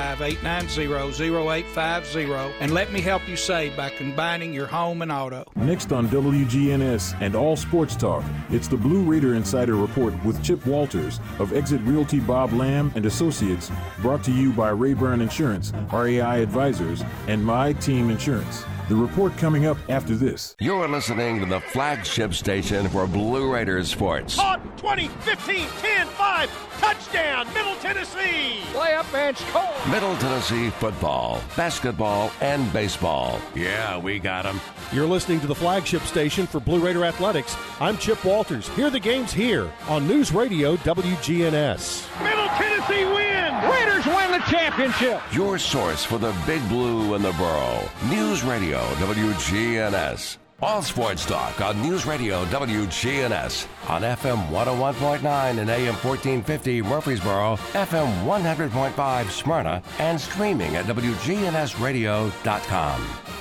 615-890-0850 0.00 2.52
and 2.60 2.72
let 2.72 2.92
me 2.92 3.00
help 3.00 3.26
you 3.28 3.36
save 3.36 3.76
by 3.76 3.90
combining 3.90 4.52
your 4.52 4.66
home 4.66 5.02
and 5.02 5.12
auto. 5.12 5.44
Next 5.56 5.92
on 5.92 6.08
WGNS 6.08 7.20
and 7.20 7.34
All 7.34 7.56
Sports 7.56 7.96
Talk, 7.96 8.24
it's 8.50 8.68
the 8.68 8.76
Blue 8.76 9.02
Raider 9.02 9.34
Insider 9.34 9.76
Report 9.76 10.14
with 10.24 10.42
Chip 10.42 10.64
Walters 10.66 11.20
of 11.38 11.52
Exit 11.52 11.80
Realty 11.82 12.20
Bob 12.20 12.52
Lamb 12.52 12.92
and 12.94 13.06
Associates, 13.06 13.70
brought 14.00 14.24
to 14.24 14.32
you 14.32 14.52
by 14.52 14.70
Rayburn 14.70 15.20
Insurance, 15.20 15.72
RAI 15.92 16.42
Advisors, 16.42 17.02
and 17.28 17.44
My 17.44 17.72
Team 17.74 18.10
Insurance. 18.10 18.64
The 18.90 18.96
report 18.96 19.36
coming 19.36 19.66
up 19.66 19.78
after 19.88 20.16
this. 20.16 20.56
You're 20.58 20.88
listening 20.88 21.38
to 21.38 21.46
the 21.46 21.60
flagship 21.60 22.34
station 22.34 22.88
for 22.88 23.06
Blue 23.06 23.54
Raiders 23.54 23.88
sports. 23.88 24.36
On 24.36 24.58
20, 24.78 25.06
15, 25.06 25.68
10, 25.68 26.06
5, 26.08 26.50
touchdown, 26.80 27.46
Middle 27.54 27.76
Tennessee. 27.76 28.62
Play 28.72 28.94
up, 28.94 29.06
bench, 29.12 29.38
Cole. 29.52 29.92
Middle 29.92 30.16
Tennessee 30.16 30.70
football, 30.70 31.40
basketball, 31.56 32.32
and 32.40 32.72
baseball. 32.72 33.40
Yeah, 33.54 33.96
we 33.96 34.18
got 34.18 34.42
them. 34.42 34.60
You're 34.92 35.06
listening 35.06 35.38
to 35.42 35.46
the 35.46 35.54
flagship 35.54 36.02
station 36.02 36.48
for 36.48 36.58
Blue 36.58 36.80
Raider 36.80 37.04
Athletics. 37.04 37.56
I'm 37.78 37.96
Chip 37.96 38.24
Walters. 38.24 38.68
Hear 38.70 38.90
the 38.90 38.98
games 38.98 39.32
here 39.32 39.70
on 39.86 40.08
News 40.08 40.32
Radio 40.32 40.74
WGNS. 40.78 42.24
Middle 42.24 42.48
Tennessee 42.48 43.04
win. 43.04 43.29
Raiders 44.00 44.16
win 44.16 44.32
the 44.32 44.38
championship. 44.46 45.20
Your 45.32 45.58
source 45.58 46.04
for 46.04 46.18
the 46.18 46.34
Big 46.46 46.66
Blue 46.68 47.14
and 47.14 47.24
the 47.24 47.32
Borough. 47.32 47.88
News 48.08 48.42
Radio 48.42 48.80
WGNS. 48.94 50.38
All 50.62 50.82
sports 50.82 51.24
talk 51.24 51.62
on 51.62 51.80
News 51.80 52.04
Radio 52.04 52.44
WGNS 52.46 53.66
on 53.88 54.02
FM 54.02 54.48
101.9 54.48 55.58
and 55.58 55.70
AM 55.70 55.94
1450 55.94 56.82
Murfreesboro, 56.82 57.56
FM 57.72 58.24
100.5 58.24 59.30
Smyrna, 59.30 59.82
and 59.98 60.20
streaming 60.20 60.76
at 60.76 60.84
WGNSradio.com. 60.84 63.39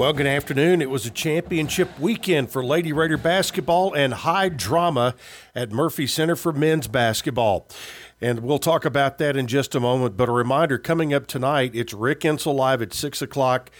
Well, 0.00 0.14
good 0.14 0.26
afternoon. 0.26 0.80
It 0.80 0.88
was 0.88 1.04
a 1.04 1.10
championship 1.10 2.00
weekend 2.00 2.50
for 2.50 2.64
Lady 2.64 2.90
Raider 2.90 3.18
basketball 3.18 3.92
and 3.92 4.14
high 4.14 4.48
drama 4.48 5.14
at 5.54 5.72
Murphy 5.72 6.06
Center 6.06 6.36
for 6.36 6.54
men's 6.54 6.88
basketball. 6.88 7.68
And 8.18 8.40
we'll 8.40 8.58
talk 8.58 8.86
about 8.86 9.18
that 9.18 9.36
in 9.36 9.46
just 9.46 9.74
a 9.74 9.78
moment. 9.78 10.16
But 10.16 10.30
a 10.30 10.32
reminder 10.32 10.78
coming 10.78 11.12
up 11.12 11.26
tonight, 11.26 11.72
it's 11.74 11.92
Rick 11.92 12.20
Insell 12.20 12.54
live 12.54 12.80
at 12.80 12.94
6 12.94 13.20
o'clock, 13.20 13.70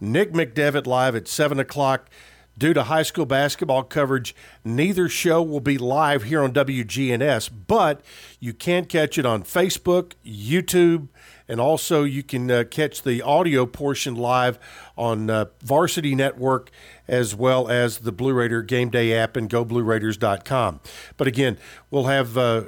Nick 0.00 0.32
McDevitt 0.32 0.86
live 0.86 1.16
at 1.16 1.26
7 1.26 1.58
o'clock. 1.58 2.08
Due 2.58 2.72
to 2.72 2.84
high 2.84 3.02
school 3.02 3.26
basketball 3.26 3.82
coverage, 3.82 4.34
neither 4.64 5.08
show 5.08 5.42
will 5.42 5.60
be 5.60 5.76
live 5.76 6.22
here 6.24 6.42
on 6.42 6.52
WGNS, 6.52 7.50
but 7.66 8.00
you 8.40 8.54
can 8.54 8.86
catch 8.86 9.18
it 9.18 9.26
on 9.26 9.42
Facebook, 9.42 10.12
YouTube, 10.24 11.08
and 11.48 11.60
also 11.60 12.02
you 12.02 12.22
can 12.22 12.50
uh, 12.50 12.64
catch 12.70 13.02
the 13.02 13.20
audio 13.20 13.66
portion 13.66 14.14
live 14.14 14.58
on 14.96 15.28
uh, 15.28 15.44
Varsity 15.62 16.14
Network 16.14 16.70
as 17.06 17.34
well 17.34 17.68
as 17.68 17.98
the 17.98 18.12
Blue 18.12 18.32
Raider 18.32 18.62
Game 18.62 18.88
Day 18.88 19.12
app 19.12 19.36
and 19.36 19.50
GoBlueRaiders.com. 19.50 20.80
But 21.18 21.26
again, 21.26 21.58
we'll 21.90 22.06
have 22.06 22.38
uh, 22.38 22.64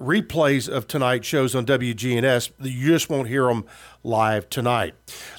replays 0.00 0.68
of 0.68 0.86
tonight's 0.86 1.26
shows 1.26 1.54
on 1.54 1.66
WGNS. 1.66 2.52
You 2.60 2.88
just 2.88 3.08
won't 3.08 3.28
hear 3.28 3.46
them 3.46 3.64
live 4.02 4.48
tonight. 4.48 4.94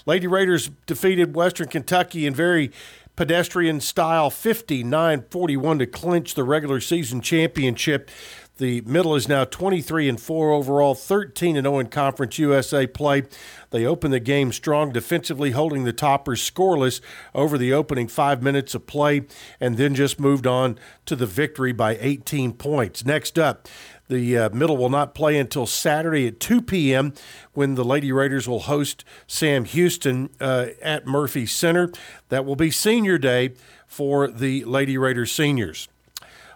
Lady 0.05 0.27
Raiders 0.27 0.69
defeated 0.85 1.35
Western 1.35 1.67
Kentucky 1.67 2.25
in 2.25 2.33
very 2.33 2.71
pedestrian 3.15 3.79
style 3.79 4.29
59 4.29 5.25
41 5.29 5.79
to 5.79 5.85
clinch 5.85 6.33
the 6.33 6.43
regular 6.43 6.79
season 6.79 7.21
championship. 7.21 8.09
The 8.57 8.79
middle 8.81 9.15
is 9.15 9.27
now 9.27 9.43
23 9.43 10.07
and 10.07 10.19
4 10.19 10.51
overall, 10.51 10.95
13 10.95 11.57
and 11.57 11.65
0 11.65 11.79
in 11.79 11.87
Conference 11.87 12.39
USA 12.39 12.87
play. 12.87 13.23
They 13.71 13.85
opened 13.85 14.13
the 14.13 14.21
game 14.21 14.53
strong 14.53 14.93
defensively, 14.93 15.51
holding 15.51 15.83
the 15.83 15.91
toppers 15.91 16.49
scoreless 16.49 17.01
over 17.33 17.57
the 17.57 17.73
opening 17.73 18.07
five 18.07 18.41
minutes 18.41 18.73
of 18.73 18.87
play, 18.87 19.23
and 19.59 19.75
then 19.75 19.93
just 19.93 20.21
moved 20.21 20.47
on 20.47 20.79
to 21.05 21.17
the 21.17 21.25
victory 21.25 21.73
by 21.73 21.97
18 21.99 22.53
points. 22.53 23.03
Next 23.03 23.37
up, 23.37 23.67
the 24.07 24.37
uh, 24.37 24.49
middle 24.51 24.77
will 24.77 24.89
not 24.89 25.15
play 25.15 25.37
until 25.37 25.65
Saturday 25.65 26.27
at 26.27 26.39
2 26.39 26.61
p.m. 26.61 27.13
when 27.53 27.75
the 27.75 27.83
Lady 27.83 28.11
Raiders 28.11 28.47
will 28.47 28.61
host 28.61 29.03
Sam 29.27 29.65
Houston 29.65 30.29
uh, 30.39 30.67
at 30.81 31.07
Murphy 31.07 31.45
Center. 31.45 31.91
That 32.29 32.45
will 32.45 32.55
be 32.55 32.71
senior 32.71 33.17
day 33.17 33.53
for 33.87 34.27
the 34.27 34.63
Lady 34.65 34.97
Raiders 34.97 35.31
seniors. 35.31 35.87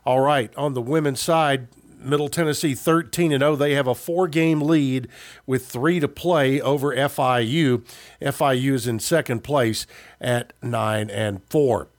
All 0.06 0.22
right, 0.22 0.56
on 0.56 0.74
the 0.74 0.82
women's 0.82 1.20
side, 1.20 1.68
Middle 2.00 2.30
Tennessee 2.30 2.74
13 2.76 3.32
and 3.32 3.42
0. 3.42 3.56
They 3.56 3.74
have 3.74 3.88
a 3.88 3.96
four-game 3.96 4.62
lead 4.62 5.08
with 5.46 5.68
3 5.68 6.00
to 6.00 6.08
play 6.08 6.62
over 6.62 6.96
FIU. 6.96 7.84
FIU 8.22 8.74
is 8.74 8.88
in 8.88 9.00
second 9.00 9.44
place 9.44 9.86
at 10.22 10.54
9 10.62 11.10
and 11.10 11.42
4. 11.50 11.90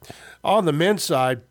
On 0.43 0.65
the 0.65 0.73
men's 0.73 1.05
side, 1.05 1.43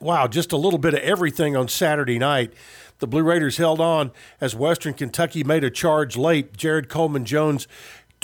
wow, 0.00 0.26
just 0.26 0.52
a 0.52 0.56
little 0.56 0.78
bit 0.78 0.94
of 0.94 1.00
everything 1.00 1.56
on 1.56 1.68
Saturday 1.68 2.18
night. 2.18 2.52
The 2.98 3.06
Blue 3.06 3.22
Raiders 3.22 3.58
held 3.58 3.80
on 3.80 4.10
as 4.40 4.54
Western 4.54 4.94
Kentucky 4.94 5.44
made 5.44 5.64
a 5.64 5.70
charge 5.70 6.16
late. 6.16 6.56
Jared 6.56 6.88
Coleman 6.88 7.24
Jones 7.24 7.68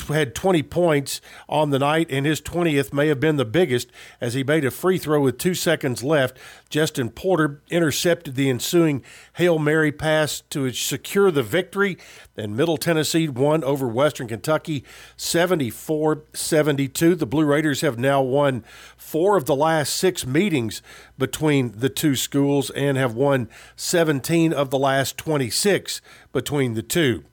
had 0.09 0.35
20 0.35 0.63
points 0.65 1.21
on 1.49 1.71
the 1.71 1.79
night, 1.79 2.09
and 2.11 2.27
his 2.27 2.41
20th 2.41 2.93
may 2.93 3.09
have 3.09 3.21
been 3.21 3.37
the 3.37 3.45
biggest 3.45 3.89
as 4.21 4.35
he 4.35 4.43
made 4.43 4.65
a 4.65 4.71
free 4.71 4.99
throw 4.99 5.21
with 5.21 5.39
two 5.39 5.55
seconds 5.55 6.03
left. 6.03 6.37
Jestin 6.71 7.15
Porter 7.15 7.61
intercepted 7.71 8.35
the 8.35 8.51
ensuing 8.51 9.05
Hail 9.35 9.59
Mary 9.59 9.93
pass 9.93 10.43
to 10.51 10.71
secure 10.73 11.31
the 11.31 11.43
victory, 11.43 11.99
and 12.37 12.57
Middle 12.57 12.77
Tennessee 12.77 13.29
won 13.29 13.63
over 13.63 13.87
Western 13.87 14.29
Kentucky 14.29 14.85
74 15.17 16.25
72. 16.33 17.15
The 17.15 17.27
Blue 17.27 17.45
Raiders 17.45 17.83
have 17.83 17.99
now 17.99 18.23
won 18.23 18.65
four 18.97 19.37
of 19.37 19.45
the 19.45 19.57
last 19.57 19.95
six 19.95 20.27
meetings 20.27 20.83
between 21.19 21.79
the 21.79 21.89
two 21.89 22.17
schools 22.17 22.71
and 22.71 22.97
have 22.97 23.15
won 23.15 23.49
17 23.77 24.53
of 24.53 24.71
the 24.71 24.79
last 24.79 25.17
26 25.19 26.01
between 26.33 26.75
the 26.75 26.83
two. 26.83 27.25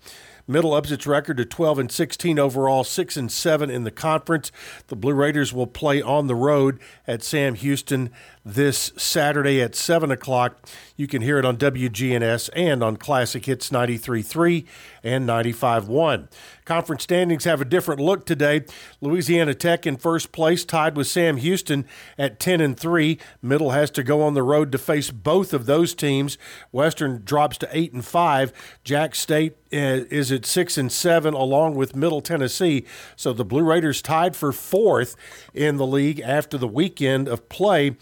Middle 0.50 0.74
ups 0.74 0.90
its 0.90 1.06
record 1.06 1.38
to 1.38 1.46
12 1.46 1.78
and 1.78 1.92
16 1.92 2.40
overall, 2.40 2.84
6 2.84 3.18
and 3.18 3.32
7 3.32 3.70
in 3.70 3.84
the 3.84 3.92
conference. 3.92 4.52
The 4.88 4.96
Blue 4.96 5.14
Raiders 5.14 5.54
will 5.54 5.68
play 5.68 6.02
on 6.02 6.26
the 6.26 6.34
road 6.34 6.80
at 7.06 7.22
Sam 7.22 7.54
Houston 7.54 8.10
this 8.46 8.92
Saturday 8.98 9.62
at 9.62 9.76
7 9.76 10.12
o'clock. 10.12 10.68
You 10.96 11.08
can 11.08 11.22
hear 11.22 11.40
it 11.40 11.46
on 11.46 11.58
WGNS 11.58 12.50
and 12.56 12.84
on 12.84 12.98
Classic 12.98 13.46
Hits 13.46 13.70
93.3 13.70 14.66
and 15.04 15.28
95.1. 15.28 16.28
Conference 16.66 17.04
standings 17.04 17.46
have 17.46 17.62
a 17.62 17.66
different 17.66 18.00
look 18.00 18.26
today. 18.26 18.64
Louisiana 19.02 19.54
Tech 19.54 19.88
in 19.88 19.98
first 19.98 20.32
place, 20.32 20.64
tied 20.64 20.96
with 20.96 21.08
Sam 21.08 21.38
Houston 21.38 21.86
at 22.18 22.40
10 22.40 22.62
and 22.62 22.80
3. 22.80 23.18
Middle 23.42 23.72
has 23.72 23.90
to 23.92 24.04
go 24.04 24.22
on 24.22 24.34
the 24.34 24.44
road 24.44 24.72
to 24.72 24.78
face 24.78 25.10
both 25.10 25.54
of 25.54 25.66
those 25.66 25.96
teams. 25.96 26.38
Western 26.72 27.24
drops 27.24 27.58
to 27.60 27.70
8 27.72 27.94
and 27.94 28.06
5. 28.06 28.80
Jack 28.84 29.16
State 29.16 29.58
uh, 29.72 30.06
is 30.10 30.32
at 30.32 30.46
6 30.46 30.78
and 30.78 30.92
7 30.92 31.34
along 31.34 31.76
with 31.76 31.96
Middle 31.96 32.22
Tennessee. 32.22 32.86
So 33.16 33.34
the 33.34 33.46
Blue 33.46 33.64
Raiders 33.64 34.02
tied 34.02 34.36
for 34.36 34.52
fourth 34.52 35.16
in 35.54 35.78
the 35.78 35.88
league 35.88 36.20
after 36.20 36.58
the 36.58 36.68
weekend 36.68 37.28
of 37.28 37.50
play. 37.50 37.96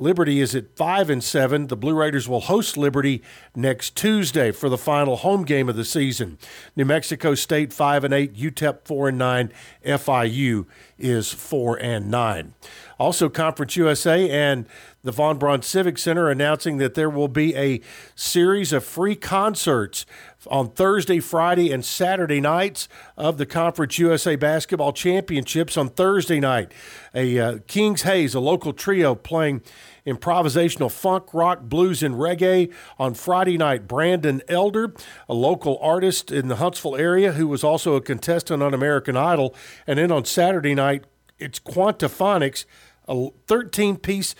Liberty 0.00 0.40
is 0.40 0.54
at 0.54 0.76
five 0.76 1.10
and 1.10 1.22
seven. 1.22 1.66
The 1.66 1.76
Blue 1.76 1.94
Raiders 1.94 2.28
will 2.28 2.40
host 2.40 2.76
Liberty 2.76 3.22
next 3.54 3.96
Tuesday 3.96 4.50
for 4.52 4.68
the 4.68 4.78
final 4.78 5.16
home 5.16 5.44
game 5.44 5.68
of 5.68 5.76
the 5.76 5.84
season. 5.84 6.38
New 6.76 6.84
Mexico 6.84 7.34
State 7.34 7.72
five 7.72 8.04
and 8.04 8.14
eight, 8.14 8.34
UTEP 8.34 8.84
four 8.84 9.08
and 9.08 9.18
nine, 9.18 9.52
FIU 9.84 10.66
is 10.98 11.32
four 11.32 11.80
and 11.80 12.10
nine. 12.10 12.54
Also, 12.98 13.28
Conference 13.28 13.76
USA 13.76 14.28
and 14.28 14.66
the 15.04 15.12
Von 15.12 15.38
Braun 15.38 15.62
Civic 15.62 15.98
Center 15.98 16.28
announcing 16.28 16.78
that 16.78 16.94
there 16.94 17.08
will 17.08 17.28
be 17.28 17.54
a 17.54 17.80
series 18.16 18.72
of 18.72 18.84
free 18.84 19.14
concerts 19.14 20.04
on 20.48 20.70
Thursday, 20.70 21.20
Friday, 21.20 21.72
and 21.72 21.84
Saturday 21.84 22.40
nights 22.40 22.88
of 23.16 23.38
the 23.38 23.46
Conference 23.46 23.98
USA 23.98 24.34
Basketball 24.34 24.92
Championships. 24.92 25.76
On 25.76 25.88
Thursday 25.88 26.40
night, 26.40 26.72
a 27.14 27.38
uh, 27.38 27.58
Kings 27.68 28.02
Hayes, 28.02 28.34
a 28.34 28.40
local 28.40 28.72
trio, 28.72 29.14
playing 29.14 29.62
improvisational 30.08 30.90
funk, 30.90 31.32
rock, 31.32 31.62
blues, 31.62 32.02
and 32.02 32.14
reggae. 32.14 32.72
On 32.98 33.14
Friday 33.14 33.58
night, 33.58 33.86
Brandon 33.86 34.42
Elder, 34.48 34.94
a 35.28 35.34
local 35.34 35.78
artist 35.80 36.30
in 36.30 36.48
the 36.48 36.56
Huntsville 36.56 36.96
area 36.96 37.32
who 37.32 37.46
was 37.46 37.62
also 37.62 37.94
a 37.94 38.00
contestant 38.00 38.62
on 38.62 38.74
American 38.74 39.16
Idol. 39.16 39.54
And 39.86 39.98
then 39.98 40.10
on 40.10 40.24
Saturday 40.24 40.74
night, 40.74 41.04
it's 41.38 41.60
Quantaphonics, 41.60 42.64
a 43.06 43.28
13 43.46 43.96
piece 43.96 44.34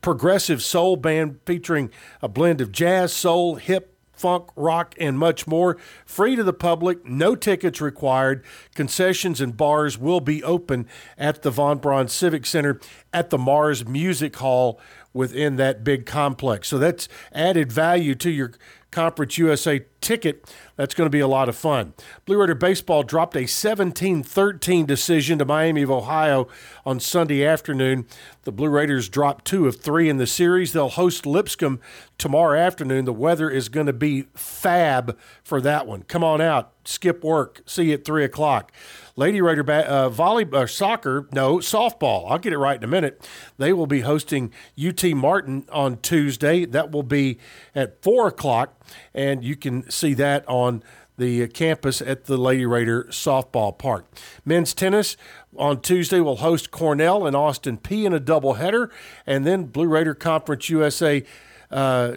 progressive 0.00 0.62
soul 0.62 0.96
band 0.96 1.40
featuring 1.44 1.90
a 2.20 2.28
blend 2.28 2.60
of 2.60 2.72
jazz, 2.72 3.12
soul, 3.12 3.56
hip, 3.56 3.92
funk, 4.22 4.50
rock, 4.54 4.94
and 5.00 5.18
much 5.18 5.48
more. 5.48 5.76
Free 6.06 6.36
to 6.36 6.44
the 6.44 6.52
public, 6.52 7.04
no 7.04 7.34
tickets 7.34 7.80
required. 7.80 8.44
Concessions 8.74 9.40
and 9.40 9.56
bars 9.56 9.98
will 9.98 10.20
be 10.20 10.44
open 10.44 10.86
at 11.18 11.42
the 11.42 11.50
Von 11.50 11.78
Braun 11.78 12.06
Civic 12.06 12.46
Center 12.46 12.78
at 13.12 13.30
the 13.30 13.38
Mars 13.38 13.84
Music 13.84 14.36
Hall 14.36 14.80
within 15.12 15.56
that 15.56 15.84
big 15.84 16.06
complex. 16.06 16.68
So 16.68 16.78
that's 16.78 17.08
added 17.32 17.72
value 17.72 18.14
to 18.16 18.30
your 18.30 18.52
Conference 18.92 19.38
USA 19.38 19.80
ticket. 20.02 20.54
That's 20.76 20.94
going 20.94 21.06
to 21.06 21.10
be 21.10 21.20
a 21.20 21.26
lot 21.26 21.48
of 21.48 21.56
fun. 21.56 21.94
Blue 22.26 22.38
Raider 22.38 22.54
Baseball 22.54 23.02
dropped 23.02 23.34
a 23.36 23.46
17 23.46 24.22
13 24.22 24.86
decision 24.86 25.38
to 25.38 25.46
Miami 25.46 25.82
of 25.82 25.90
Ohio 25.90 26.46
on 26.84 27.00
Sunday 27.00 27.44
afternoon. 27.44 28.06
The 28.42 28.52
Blue 28.52 28.68
Raiders 28.68 29.08
dropped 29.08 29.46
two 29.46 29.66
of 29.66 29.80
three 29.80 30.10
in 30.10 30.18
the 30.18 30.26
series. 30.26 30.74
They'll 30.74 30.90
host 30.90 31.24
Lipscomb 31.24 31.80
tomorrow 32.18 32.60
afternoon. 32.60 33.06
The 33.06 33.14
weather 33.14 33.48
is 33.48 33.70
going 33.70 33.86
to 33.86 33.94
be 33.94 34.26
fab 34.34 35.18
for 35.42 35.62
that 35.62 35.86
one. 35.86 36.02
Come 36.02 36.22
on 36.22 36.42
out, 36.42 36.72
skip 36.84 37.24
work, 37.24 37.62
see 37.64 37.84
you 37.84 37.94
at 37.94 38.04
3 38.04 38.24
o'clock. 38.24 38.72
Lady 39.16 39.40
Raider 39.40 39.62
ba- 39.62 39.88
uh, 39.88 40.08
volley 40.08 40.46
uh, 40.52 40.66
soccer, 40.66 41.28
no 41.32 41.58
softball. 41.58 42.30
I'll 42.30 42.38
get 42.38 42.52
it 42.52 42.58
right 42.58 42.76
in 42.76 42.84
a 42.84 42.88
minute. 42.88 43.28
They 43.58 43.72
will 43.72 43.86
be 43.86 44.00
hosting 44.00 44.52
UT 44.82 45.04
Martin 45.14 45.66
on 45.70 45.98
Tuesday. 45.98 46.64
That 46.64 46.90
will 46.90 47.02
be 47.02 47.38
at 47.74 48.02
four 48.02 48.28
o'clock, 48.28 48.80
and 49.14 49.44
you 49.44 49.56
can 49.56 49.90
see 49.90 50.14
that 50.14 50.48
on 50.48 50.82
the 51.18 51.46
campus 51.48 52.00
at 52.00 52.24
the 52.24 52.36
Lady 52.36 52.66
Raider 52.66 53.04
softball 53.04 53.76
park. 53.76 54.06
Men's 54.44 54.74
tennis 54.74 55.16
on 55.56 55.80
Tuesday 55.80 56.20
will 56.20 56.36
host 56.36 56.70
Cornell 56.70 57.26
and 57.26 57.36
Austin 57.36 57.76
Peay 57.78 58.04
in 58.04 58.14
a 58.14 58.20
doubleheader, 58.20 58.90
and 59.26 59.46
then 59.46 59.64
Blue 59.64 59.86
Raider 59.86 60.14
Conference 60.14 60.68
USA. 60.70 61.22
Uh, 61.70 62.16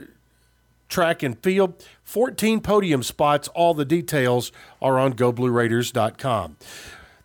track 0.90 1.24
and 1.24 1.38
field, 1.42 1.86
14 2.04 2.62
podium 2.62 3.04
spots. 3.04 3.48
All 3.50 3.74
the 3.74 3.86
details 3.86 4.52
are 4.82 5.00
on 5.00 5.14
goblueraiders.com. 5.14 6.58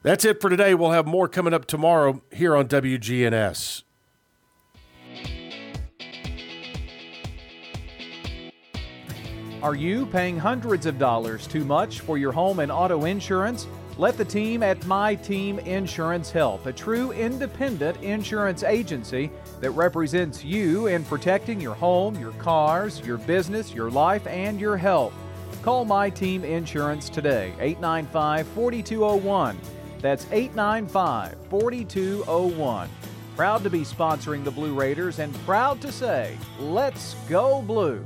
That's 0.03 0.25
it 0.25 0.40
for 0.40 0.49
today. 0.49 0.75
We'll 0.75 0.92
have 0.92 1.07
more 1.07 1.29
coming 1.29 1.53
up 1.53 1.66
tomorrow 1.66 2.23
here 2.33 2.57
on 2.57 2.68
WGNS. 2.68 3.83
Are 9.62 9.75
you 9.75 10.07
paying 10.07 10.38
hundreds 10.38 10.87
of 10.87 10.99
dollars 10.99 11.46
too 11.46 11.66
much 11.66 12.01
for 12.01 12.16
your 12.16 12.33
home 12.33 12.61
and 12.61 12.73
auto 12.73 13.05
insurance? 13.05 13.66
Let 13.99 14.16
the 14.16 14.25
team 14.25 14.62
at 14.62 14.87
My 14.87 15.14
Team 15.14 15.59
Insurance 15.59 16.31
help, 16.31 16.64
a 16.64 16.73
true 16.73 17.12
independent 17.12 18.03
insurance 18.03 18.62
agency 18.62 19.31
that 19.61 19.70
represents 19.73 20.44
you 20.44 20.87
in 20.88 21.05
protecting 21.05 21.61
your 21.61 21.75
home, 21.75 22.18
your 22.18 22.33
cars, 22.33 23.01
your 23.07 23.18
business, 23.18 23.73
your 23.73 23.90
life, 23.90 24.27
and 24.27 24.61
your 24.61 24.77
health. 24.77 25.14
Call 25.62 25.85
My 25.85 26.09
Team 26.09 26.44
Insurance 26.44 27.09
today, 27.09 27.53
895 27.61 28.46
4201. 28.49 29.59
That's 30.01 30.27
895 30.33 31.37
4201. 31.51 32.88
Proud 33.37 33.62
to 33.62 33.70
be 33.70 33.83
sponsoring 33.83 34.44
the 34.44 34.51
Blue 34.51 34.75
Raiders 34.75 35.18
and 35.18 35.35
proud 35.46 35.81
to 35.83 35.92
say, 35.92 36.37
let's 36.59 37.14
go 37.29 37.62
blue. 37.62 38.05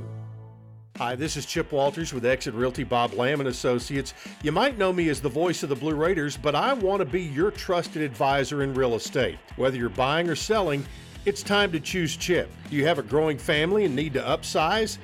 Hi, 0.97 1.13
this 1.13 1.35
is 1.35 1.45
Chip 1.45 1.73
Walters 1.73 2.13
with 2.13 2.25
Exit 2.25 2.53
Realty 2.53 2.85
Bob 2.85 3.13
Lamb 3.13 3.41
and 3.41 3.49
Associates. 3.49 4.13
You 4.43 4.53
might 4.53 4.77
know 4.77 4.93
me 4.93 5.09
as 5.09 5.19
the 5.19 5.27
voice 5.27 5.61
of 5.61 5.67
the 5.67 5.75
Blue 5.75 5.93
Raiders, 5.93 6.37
but 6.37 6.55
I 6.55 6.71
want 6.71 6.99
to 6.99 7.05
be 7.05 7.21
your 7.21 7.51
trusted 7.51 8.01
advisor 8.01 8.63
in 8.63 8.73
real 8.73 8.95
estate. 8.95 9.37
Whether 9.57 9.75
you're 9.75 9.89
buying 9.89 10.29
or 10.29 10.35
selling, 10.35 10.85
it's 11.25 11.41
time 11.41 11.71
to 11.71 11.79
choose 11.79 12.15
Chip. 12.15 12.49
Do 12.69 12.75
you 12.75 12.85
have 12.85 12.99
a 12.99 13.03
growing 13.03 13.37
family 13.39 13.85
and 13.85 13.95
need 13.95 14.13
to 14.13 14.21
upsize? 14.21 14.99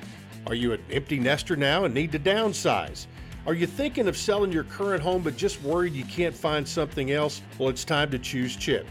Are 0.46 0.54
you 0.54 0.72
an 0.72 0.80
empty 0.90 1.18
nester 1.18 1.56
now 1.56 1.84
and 1.84 1.92
need 1.92 2.12
to 2.12 2.18
downsize? 2.18 3.06
Are 3.44 3.54
you 3.54 3.66
thinking 3.66 4.06
of 4.06 4.16
selling 4.16 4.52
your 4.52 4.62
current 4.64 5.02
home 5.02 5.22
but 5.22 5.36
just 5.36 5.60
worried 5.62 5.94
you 5.94 6.04
can't 6.04 6.34
find 6.34 6.66
something 6.66 7.10
else? 7.10 7.42
Well, 7.58 7.68
it's 7.68 7.84
time 7.84 8.10
to 8.12 8.18
choose 8.20 8.54
Chip. 8.54 8.86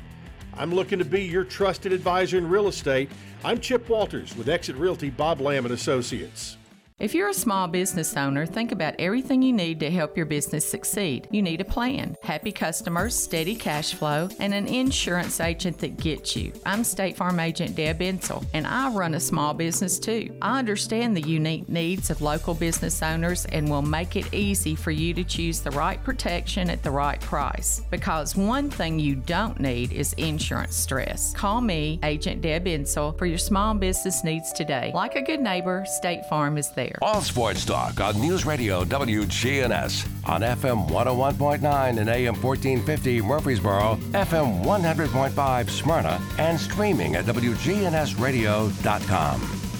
I'm 0.55 0.75
looking 0.75 0.99
to 0.99 1.05
be 1.05 1.23
your 1.23 1.45
trusted 1.45 1.93
advisor 1.93 2.37
in 2.37 2.49
real 2.49 2.67
estate. 2.67 3.09
I'm 3.45 3.61
Chip 3.61 3.87
Walters 3.87 4.35
with 4.35 4.49
Exit 4.49 4.75
Realty 4.75 5.09
Bob 5.09 5.39
Lamb 5.39 5.63
and 5.63 5.73
Associates. 5.73 6.57
If 7.01 7.15
you're 7.15 7.29
a 7.29 7.33
small 7.33 7.67
business 7.67 8.15
owner, 8.15 8.45
think 8.45 8.71
about 8.71 8.93
everything 8.99 9.41
you 9.41 9.53
need 9.53 9.79
to 9.79 9.89
help 9.89 10.15
your 10.15 10.27
business 10.27 10.63
succeed. 10.63 11.27
You 11.31 11.41
need 11.41 11.59
a 11.59 11.65
plan, 11.65 12.15
happy 12.21 12.51
customers, 12.51 13.15
steady 13.15 13.55
cash 13.55 13.95
flow, 13.95 14.29
and 14.37 14.53
an 14.53 14.67
insurance 14.67 15.39
agent 15.39 15.79
that 15.79 15.97
gets 15.97 16.35
you. 16.35 16.53
I'm 16.63 16.83
State 16.83 17.17
Farm 17.17 17.39
Agent 17.39 17.75
Deb 17.75 18.01
Insell, 18.01 18.45
and 18.53 18.67
I 18.67 18.91
run 18.91 19.15
a 19.15 19.19
small 19.19 19.55
business 19.55 19.97
too. 19.97 20.31
I 20.43 20.59
understand 20.59 21.17
the 21.17 21.21
unique 21.21 21.67
needs 21.67 22.11
of 22.11 22.21
local 22.21 22.53
business 22.53 23.01
owners 23.01 23.45
and 23.45 23.67
will 23.67 23.81
make 23.81 24.15
it 24.15 24.31
easy 24.31 24.75
for 24.75 24.91
you 24.91 25.15
to 25.15 25.23
choose 25.23 25.59
the 25.59 25.71
right 25.71 26.01
protection 26.03 26.69
at 26.69 26.83
the 26.83 26.91
right 26.91 27.19
price. 27.19 27.81
Because 27.89 28.35
one 28.35 28.69
thing 28.69 28.99
you 28.99 29.15
don't 29.15 29.59
need 29.59 29.91
is 29.91 30.13
insurance 30.19 30.75
stress. 30.75 31.33
Call 31.33 31.61
me, 31.61 31.99
Agent 32.03 32.43
Deb 32.43 32.65
Insell, 32.65 33.17
for 33.17 33.25
your 33.25 33.39
small 33.39 33.73
business 33.73 34.23
needs 34.23 34.53
today. 34.53 34.91
Like 34.93 35.15
a 35.15 35.23
good 35.23 35.41
neighbor, 35.41 35.83
State 35.87 36.27
Farm 36.29 36.59
is 36.59 36.69
there. 36.69 36.90
All 37.01 37.21
Sports 37.21 37.65
Talk 37.65 37.99
on 37.99 38.19
News 38.19 38.45
Radio 38.45 38.83
WGNS 38.83 40.07
on 40.27 40.41
FM 40.41 40.89
101.9 40.89 41.99
and 41.99 42.09
AM 42.09 42.35
1450 42.41 43.21
Murfreesboro, 43.21 43.97
FM 44.11 44.63
100.5 44.63 45.69
Smyrna, 45.69 46.21
and 46.37 46.59
streaming 46.59 47.15
at 47.15 47.25
WGNSradio.com. 47.25 49.70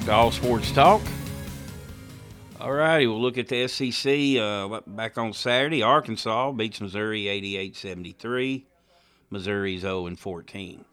back 0.00 0.06
to 0.06 0.12
All 0.14 0.30
Sports 0.30 0.72
Talk. 0.72 1.02
All 2.58 2.72
righty, 2.72 3.06
we'll 3.06 3.20
look 3.20 3.36
at 3.36 3.48
the 3.48 3.68
SEC. 3.68 4.40
Uh, 4.40 4.80
back 4.86 5.18
on 5.18 5.32
Saturday, 5.32 5.82
Arkansas 5.82 6.52
beats 6.52 6.80
Missouri 6.80 7.28
88 7.28 7.76
73. 7.76 8.66
Missouri's 9.30 9.82
0 9.82 10.06
and 10.06 10.18
14. 10.18 10.84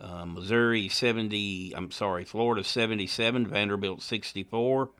Uh, 0.00 0.24
Missouri 0.24 0.88
70, 0.88 1.74
I'm 1.76 1.90
sorry, 1.90 2.24
Florida 2.24 2.64
77, 2.64 3.46
Vanderbilt 3.46 4.00
64, 4.00 4.90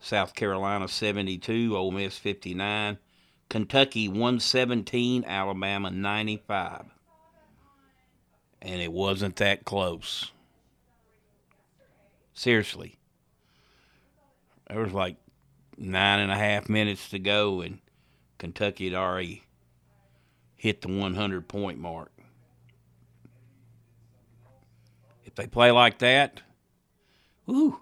South 0.00 0.34
Carolina 0.34 0.88
72, 0.88 1.76
Ole 1.76 1.92
Miss 1.92 2.18
59, 2.18 2.98
Kentucky 3.48 4.08
117, 4.08 5.24
Alabama 5.24 5.90
95. 5.92 6.86
And 8.62 8.80
it 8.80 8.92
wasn't 8.92 9.36
that 9.36 9.64
close. 9.64 10.32
Seriously. 12.36 12.98
There 14.68 14.80
was 14.80 14.92
like 14.92 15.16
nine 15.78 16.20
and 16.20 16.30
a 16.30 16.36
half 16.36 16.68
minutes 16.68 17.08
to 17.10 17.18
go, 17.18 17.62
and 17.62 17.80
Kentucky 18.38 18.84
had 18.84 18.94
already 18.94 19.42
hit 20.54 20.82
the 20.82 20.88
100 20.88 21.48
point 21.48 21.78
mark. 21.78 22.12
If 25.24 25.34
they 25.34 25.46
play 25.46 25.70
like 25.70 25.98
that, 26.00 26.42
whoo, 27.46 27.80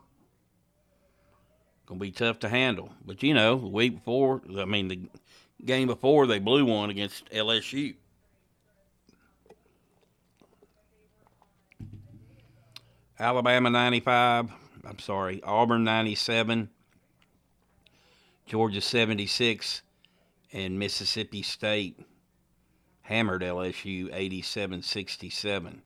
gonna 1.86 1.98
be 1.98 2.12
tough 2.12 2.38
to 2.40 2.48
handle. 2.48 2.92
But 3.04 3.24
you 3.24 3.34
know, 3.34 3.58
the 3.58 3.66
week 3.66 3.96
before, 3.96 4.40
I 4.56 4.66
mean, 4.66 4.86
the 4.86 5.00
game 5.64 5.88
before, 5.88 6.28
they 6.28 6.38
blew 6.38 6.64
one 6.64 6.90
against 6.90 7.28
LSU. 7.30 7.96
Alabama 13.24 13.70
95. 13.70 14.50
I'm 14.86 14.98
sorry, 14.98 15.42
Auburn 15.44 15.82
97, 15.82 16.68
Georgia 18.44 18.82
76, 18.82 19.80
and 20.52 20.78
Mississippi 20.78 21.40
State 21.40 21.98
hammered 23.00 23.40
LSU 23.40 24.10
87 24.12 24.82
67. 24.82 25.80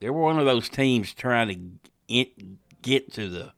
They 0.00 0.10
were 0.10 0.20
one 0.20 0.38
of 0.38 0.44
those 0.44 0.68
teams 0.68 1.14
trying 1.14 1.80
to 2.06 2.20
get 2.82 3.10
to 3.14 3.30
the 3.30 3.52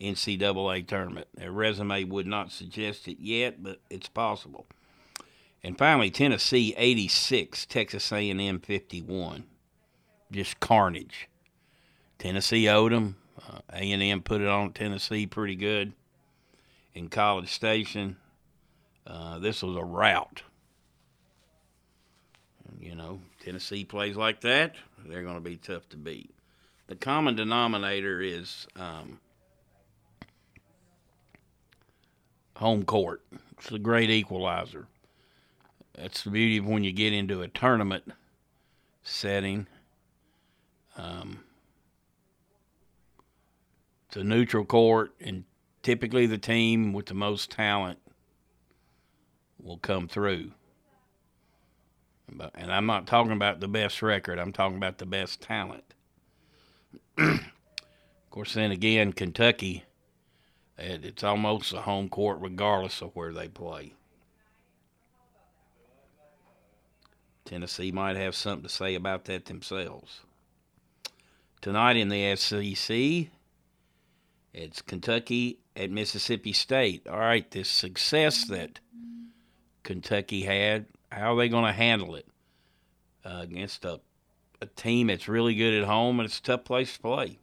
NCAA 0.00 0.88
tournament. 0.88 1.28
Their 1.34 1.52
resume 1.52 2.04
would 2.04 2.26
not 2.26 2.50
suggest 2.50 3.08
it 3.08 3.18
yet, 3.20 3.62
but 3.62 3.80
it's 3.90 4.08
possible. 4.08 4.66
And 5.62 5.76
finally, 5.76 6.10
Tennessee 6.10 6.74
86, 6.78 7.66
Texas 7.66 8.10
A&M 8.10 8.60
51. 8.60 9.44
Just 10.32 10.60
carnage. 10.60 11.28
Tennessee 12.24 12.70
owed 12.70 12.90
them. 12.90 13.16
Uh, 13.38 13.58
A&M 13.74 14.22
put 14.22 14.40
it 14.40 14.48
on 14.48 14.72
Tennessee 14.72 15.26
pretty 15.26 15.56
good 15.56 15.92
in 16.94 17.10
College 17.10 17.52
Station. 17.52 18.16
Uh, 19.06 19.38
this 19.40 19.62
was 19.62 19.76
a 19.76 19.84
rout. 19.84 20.40
You 22.80 22.94
know, 22.94 23.20
Tennessee 23.44 23.84
plays 23.84 24.16
like 24.16 24.40
that, 24.40 24.74
they're 25.04 25.22
going 25.22 25.34
to 25.34 25.40
be 25.42 25.56
tough 25.56 25.86
to 25.90 25.98
beat. 25.98 26.30
The 26.86 26.96
common 26.96 27.36
denominator 27.36 28.22
is 28.22 28.66
um, 28.74 29.20
home 32.56 32.84
court. 32.84 33.20
It's 33.58 33.70
a 33.70 33.78
great 33.78 34.08
equalizer. 34.08 34.86
That's 35.94 36.22
the 36.22 36.30
beauty 36.30 36.56
of 36.56 36.64
when 36.64 36.84
you 36.84 36.92
get 36.92 37.12
into 37.12 37.42
a 37.42 37.48
tournament 37.48 38.12
setting. 39.02 39.66
Um, 40.96 41.43
it's 44.14 44.22
a 44.22 44.24
neutral 44.24 44.64
court, 44.64 45.12
and 45.20 45.42
typically 45.82 46.26
the 46.26 46.38
team 46.38 46.92
with 46.92 47.06
the 47.06 47.14
most 47.14 47.50
talent 47.50 47.98
will 49.60 49.78
come 49.78 50.06
through. 50.06 50.52
But, 52.32 52.52
And 52.54 52.72
I'm 52.72 52.86
not 52.86 53.08
talking 53.08 53.32
about 53.32 53.58
the 53.58 53.66
best 53.66 54.02
record, 54.02 54.38
I'm 54.38 54.52
talking 54.52 54.76
about 54.76 54.98
the 54.98 55.06
best 55.06 55.40
talent. 55.40 55.82
of 57.18 57.40
course, 58.30 58.54
then 58.54 58.70
again, 58.70 59.12
Kentucky, 59.12 59.82
it's 60.78 61.24
almost 61.24 61.72
a 61.72 61.80
home 61.80 62.08
court 62.08 62.38
regardless 62.40 63.02
of 63.02 63.16
where 63.16 63.32
they 63.32 63.48
play. 63.48 63.94
Tennessee 67.44 67.90
might 67.90 68.14
have 68.14 68.36
something 68.36 68.62
to 68.62 68.72
say 68.72 68.94
about 68.94 69.24
that 69.24 69.46
themselves. 69.46 70.20
Tonight 71.60 71.96
in 71.96 72.10
the 72.10 72.36
SEC, 72.36 73.30
it's 74.54 74.80
Kentucky 74.80 75.58
at 75.76 75.90
Mississippi 75.90 76.52
State. 76.52 77.06
All 77.08 77.18
right, 77.18 77.50
this 77.50 77.68
success 77.68 78.46
that 78.46 78.78
Kentucky 79.82 80.42
had, 80.42 80.86
how 81.10 81.34
are 81.34 81.36
they 81.36 81.48
going 81.48 81.66
to 81.66 81.72
handle 81.72 82.14
it 82.14 82.26
uh, 83.24 83.40
against 83.42 83.84
a, 83.84 84.00
a 84.62 84.66
team 84.66 85.08
that's 85.08 85.28
really 85.28 85.56
good 85.56 85.74
at 85.74 85.86
home 85.86 86.20
and 86.20 86.26
it's 86.26 86.38
a 86.38 86.42
tough 86.42 86.64
place 86.64 86.94
to 86.94 87.00
play? 87.00 87.38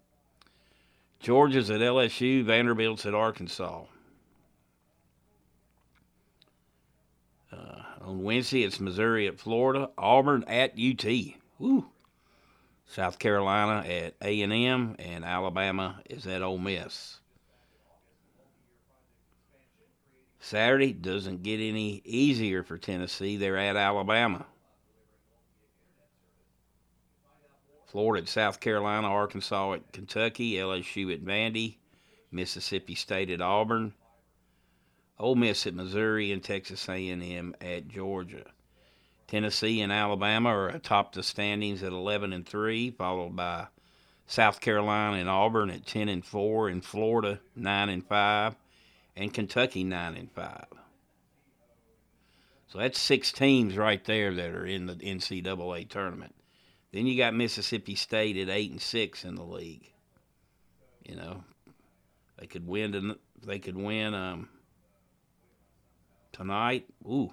Georgia's 1.19 1.69
at 1.69 1.82
LSU, 1.82 2.43
Vanderbilt's 2.43 3.06
at 3.06 3.13
Arkansas. 3.13 3.84
Uh, 7.52 7.82
on 8.00 8.24
Wednesday, 8.24 8.63
it's 8.63 8.80
Missouri 8.80 9.28
at 9.28 9.39
Florida, 9.39 9.89
Auburn 9.97 10.43
at 10.47 10.80
UT. 10.80 11.06
Woo. 11.60 11.86
South 12.91 13.19
Carolina 13.19 13.88
at 13.88 14.15
A&M, 14.21 14.97
and 14.99 15.23
Alabama 15.23 16.01
is 16.10 16.27
at 16.27 16.41
Ole 16.41 16.58
Miss. 16.58 17.19
Saturday 20.41 20.91
doesn't 20.91 21.41
get 21.41 21.62
any 21.62 22.01
easier 22.04 22.63
for 22.63 22.77
Tennessee. 22.77 23.38
They're 23.38 23.56
at 23.56 23.77
Alabama. 23.77 24.45
Florida 27.88 28.23
at 28.23 28.30
South 28.30 28.60
Carolina, 28.60 29.08
Arkansas 29.08 29.73
at 29.73 29.93
Kentucky, 29.93 30.56
LSU 30.56 31.13
at 31.13 31.23
Vandy, 31.23 31.77
Mississippi 32.30 32.95
State 32.95 33.30
at 33.30 33.39
Auburn, 33.39 33.93
Ole 35.17 35.36
Miss 35.36 35.65
at 35.65 35.73
Missouri, 35.73 36.34
and 36.34 36.43
Texas 36.43 36.89
A&M 36.89 37.56
at 37.62 37.88
Georgia. 37.88 38.43
Tennessee 39.31 39.79
and 39.79 39.93
Alabama 39.93 40.49
are 40.49 40.67
atop 40.67 41.13
the 41.13 41.23
standings 41.23 41.83
at 41.83 41.93
11 41.93 42.33
and 42.33 42.45
3, 42.45 42.91
followed 42.91 43.33
by 43.33 43.67
South 44.27 44.59
Carolina 44.59 45.15
and 45.15 45.29
Auburn 45.29 45.69
at 45.69 45.85
10 45.85 46.09
and 46.09 46.25
4, 46.25 46.67
and 46.67 46.83
Florida 46.83 47.39
9 47.55 47.87
and 47.87 48.05
5, 48.05 48.55
and 49.15 49.33
Kentucky 49.33 49.85
9 49.85 50.17
and 50.17 50.29
5. 50.33 50.65
So 52.67 52.79
that's 52.79 52.99
six 52.99 53.31
teams 53.31 53.77
right 53.77 54.03
there 54.03 54.33
that 54.33 54.49
are 54.49 54.65
in 54.65 54.87
the 54.87 54.95
NCAA 54.95 55.87
tournament. 55.87 56.35
Then 56.91 57.07
you 57.07 57.15
got 57.15 57.34
Mississippi 57.34 57.95
State 57.95 58.36
at 58.36 58.49
8 58.49 58.71
and 58.71 58.82
6 58.82 59.23
in 59.23 59.36
the 59.36 59.45
league. 59.45 59.93
You 61.07 61.15
know, 61.15 61.45
they 62.38 62.47
could 62.47 62.67
win 62.67 63.15
they 63.45 63.59
could 63.59 63.77
win 63.77 64.13
um, 64.13 64.49
tonight. 66.34 66.86
Ooh, 67.05 67.32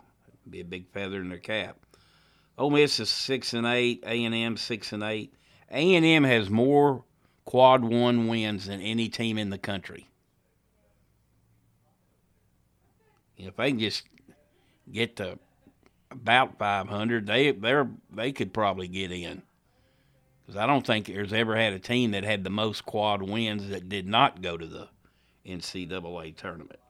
be 0.49 0.61
a 0.61 0.65
big 0.65 0.87
feather 0.93 1.21
in 1.21 1.29
their 1.29 1.39
cap. 1.39 1.77
Ole 2.59 2.71
Miss 2.71 2.99
is 2.99 3.09
six 3.09 3.55
and 3.55 3.67
eight. 3.67 4.03
A 4.05 4.25
and 4.25 4.35
M 4.35 4.57
six 4.57 4.93
and 4.93 5.05
eight. 5.05 5.33
A 5.71 5.95
and 5.95 6.05
M 6.05 6.25
has 6.25 6.51
more 6.51 7.05
quad 7.45 7.85
one 7.85 8.27
wins 8.27 8.67
than 8.67 8.81
any 8.81 9.09
team 9.09 9.39
in 9.39 9.51
the 9.51 9.59
country. 9.59 10.09
If 13.37 13.57
they 13.57 13.71
can 13.71 13.79
just 13.79 14.03
get 14.91 15.17
to 15.17 15.39
about 16.11 16.59
500, 16.59 17.27
they 17.27 17.53
they 17.53 17.83
they 18.13 18.33
could 18.33 18.53
probably 18.53 18.89
get 18.89 19.13
in. 19.13 19.43
Because 20.45 20.61
I 20.61 20.67
don't 20.67 20.87
think 20.87 21.07
there's 21.07 21.33
ever 21.33 21.55
had 21.55 21.75
a 21.75 21.79
team 21.79 22.11
that 22.13 22.25
had 22.25 22.43
the 22.43 22.51
most 22.51 22.85
quad 22.85 23.23
wins 23.23 23.69
that 23.69 23.89
did 23.89 24.09
not 24.09 24.43
go 24.43 24.57
to 24.57 24.67
the 24.67 24.89
NCAA 25.47 26.35
tournament. 26.37 26.81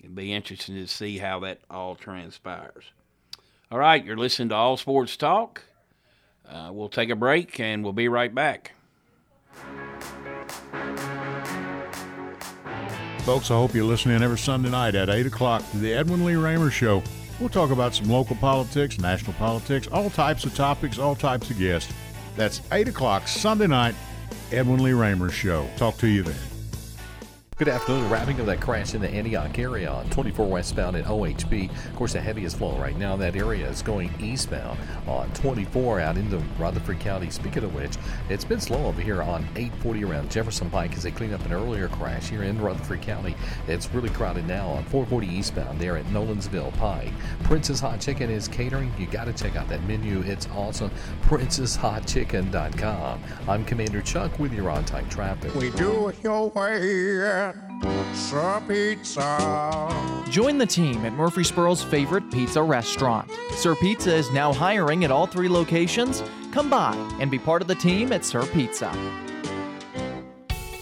It'd 0.00 0.14
be 0.14 0.34
interesting 0.34 0.74
to 0.74 0.86
see 0.86 1.16
how 1.18 1.40
that 1.40 1.60
all 1.70 1.94
transpires. 1.94 2.84
All 3.70 3.78
right, 3.78 4.04
you're 4.04 4.16
listening 4.16 4.50
to 4.50 4.54
All 4.54 4.76
Sports 4.76 5.16
Talk. 5.16 5.62
Uh, 6.48 6.70
we'll 6.72 6.88
take 6.88 7.10
a 7.10 7.16
break 7.16 7.58
and 7.58 7.82
we'll 7.82 7.92
be 7.92 8.08
right 8.08 8.34
back. 8.34 8.72
Folks, 13.20 13.50
I 13.50 13.54
hope 13.54 13.74
you're 13.74 13.84
listening 13.84 14.22
every 14.22 14.38
Sunday 14.38 14.68
night 14.68 14.94
at 14.94 15.08
8 15.08 15.26
o'clock 15.26 15.68
to 15.70 15.78
the 15.78 15.94
Edwin 15.94 16.26
Lee 16.26 16.34
Raymer 16.34 16.70
Show. 16.70 17.02
We'll 17.40 17.48
talk 17.48 17.70
about 17.70 17.94
some 17.94 18.10
local 18.10 18.36
politics, 18.36 19.00
national 19.00 19.32
politics, 19.34 19.88
all 19.90 20.10
types 20.10 20.44
of 20.44 20.54
topics, 20.54 20.98
all 20.98 21.16
types 21.16 21.50
of 21.50 21.58
guests. 21.58 21.92
That's 22.36 22.60
8 22.70 22.88
o'clock 22.88 23.26
Sunday 23.26 23.66
night, 23.66 23.94
Edwin 24.52 24.82
Lee 24.82 24.92
Raymer 24.92 25.30
Show. 25.30 25.66
Talk 25.76 25.96
to 25.98 26.06
you 26.06 26.22
then. 26.22 26.53
Good 27.56 27.68
afternoon. 27.68 28.10
Wrapping 28.10 28.40
up 28.40 28.46
that 28.46 28.60
crash 28.60 28.94
in 28.94 29.00
the 29.00 29.08
Antioch 29.08 29.56
area 29.60 29.88
on 29.88 30.10
24 30.10 30.48
westbound 30.48 30.96
at 30.96 31.04
OHB. 31.04 31.70
Of 31.70 31.94
course, 31.94 32.14
the 32.14 32.20
heaviest 32.20 32.58
flow 32.58 32.76
right 32.78 32.96
now. 32.96 33.14
That 33.14 33.36
area 33.36 33.68
is 33.68 33.80
going 33.80 34.12
eastbound 34.18 34.76
on 35.06 35.30
24 35.34 36.00
out 36.00 36.16
into 36.16 36.38
Rutherford 36.58 36.98
County. 36.98 37.30
Speaking 37.30 37.62
of 37.62 37.72
which, 37.72 37.96
it's 38.28 38.44
been 38.44 38.58
slow 38.58 38.86
over 38.86 39.00
here 39.00 39.22
on 39.22 39.44
840 39.54 40.02
around 40.02 40.32
Jefferson 40.32 40.68
Pike 40.68 40.96
as 40.96 41.04
they 41.04 41.12
clean 41.12 41.32
up 41.32 41.46
an 41.46 41.52
earlier 41.52 41.86
crash 41.86 42.28
here 42.28 42.42
in 42.42 42.60
Rutherford 42.60 43.02
County. 43.02 43.36
It's 43.68 43.88
really 43.94 44.10
crowded 44.10 44.48
now 44.48 44.70
on 44.70 44.82
440 44.86 45.28
eastbound 45.28 45.80
there 45.80 45.96
at 45.96 46.06
Nolensville 46.06 46.76
Pike. 46.78 47.12
Prince's 47.44 47.78
Hot 47.78 48.00
Chicken 48.00 48.30
is 48.30 48.48
catering. 48.48 48.92
You 48.98 49.06
got 49.06 49.26
to 49.26 49.32
check 49.32 49.54
out 49.54 49.68
that 49.68 49.84
menu. 49.84 50.22
It's 50.22 50.48
awesome. 50.56 50.90
PrincesHotChicken.com. 51.22 53.22
I'm 53.46 53.64
Commander 53.64 54.02
Chuck 54.02 54.40
with 54.40 54.52
your 54.52 54.70
on-time 54.70 55.08
traffic. 55.08 55.54
We 55.54 55.70
do 55.70 56.08
it 56.08 56.20
your 56.24 56.50
way. 56.50 57.43
Sir 58.14 58.62
Pizza. 58.68 60.24
Join 60.30 60.58
the 60.58 60.66
team 60.66 61.04
at 61.04 61.12
Murfreesboro's 61.12 61.82
favorite 61.82 62.30
pizza 62.30 62.62
restaurant. 62.62 63.30
Sir 63.56 63.74
Pizza 63.74 64.14
is 64.14 64.30
now 64.30 64.52
hiring 64.52 65.04
at 65.04 65.10
all 65.10 65.26
three 65.26 65.48
locations. 65.48 66.22
Come 66.52 66.70
by 66.70 66.94
and 67.20 67.30
be 67.30 67.38
part 67.38 67.62
of 67.62 67.68
the 67.68 67.74
team 67.74 68.12
at 68.12 68.24
Sir 68.24 68.46
Pizza. 68.46 68.90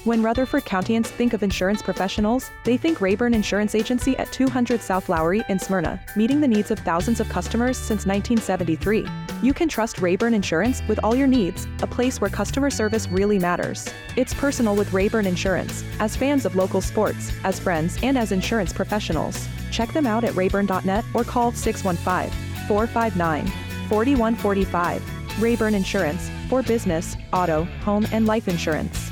When 0.04 0.22
Rutherford 0.22 0.64
Countyans 0.64 1.06
think 1.06 1.32
of 1.32 1.44
insurance 1.44 1.80
professionals, 1.80 2.50
they 2.64 2.76
think 2.76 3.00
Rayburn 3.00 3.34
Insurance 3.34 3.74
Agency 3.74 4.16
at 4.16 4.32
200 4.32 4.80
South 4.80 5.08
Lowry 5.08 5.44
in 5.48 5.60
Smyrna, 5.60 6.00
meeting 6.16 6.40
the 6.40 6.48
needs 6.48 6.72
of 6.72 6.78
thousands 6.80 7.20
of 7.20 7.28
customers 7.28 7.76
since 7.76 8.04
1973. 8.04 9.06
You 9.42 9.52
can 9.52 9.68
trust 9.68 9.98
Rayburn 9.98 10.34
Insurance 10.34 10.82
with 10.86 11.00
all 11.02 11.16
your 11.16 11.26
needs, 11.26 11.66
a 11.82 11.86
place 11.86 12.20
where 12.20 12.30
customer 12.30 12.70
service 12.70 13.08
really 13.08 13.40
matters. 13.40 13.92
It's 14.14 14.32
personal 14.32 14.76
with 14.76 14.92
Rayburn 14.92 15.26
Insurance, 15.26 15.82
as 15.98 16.14
fans 16.14 16.46
of 16.46 16.54
local 16.54 16.80
sports, 16.80 17.32
as 17.42 17.58
friends, 17.58 17.98
and 18.04 18.16
as 18.16 18.30
insurance 18.30 18.72
professionals. 18.72 19.48
Check 19.72 19.92
them 19.92 20.06
out 20.06 20.22
at 20.22 20.36
rayburn.net 20.36 21.04
or 21.12 21.24
call 21.24 21.50
615 21.50 22.30
459 22.68 23.48
4145. 23.88 25.42
Rayburn 25.42 25.74
Insurance, 25.74 26.30
for 26.48 26.62
business, 26.62 27.16
auto, 27.32 27.64
home, 27.80 28.06
and 28.12 28.26
life 28.26 28.46
insurance. 28.46 29.10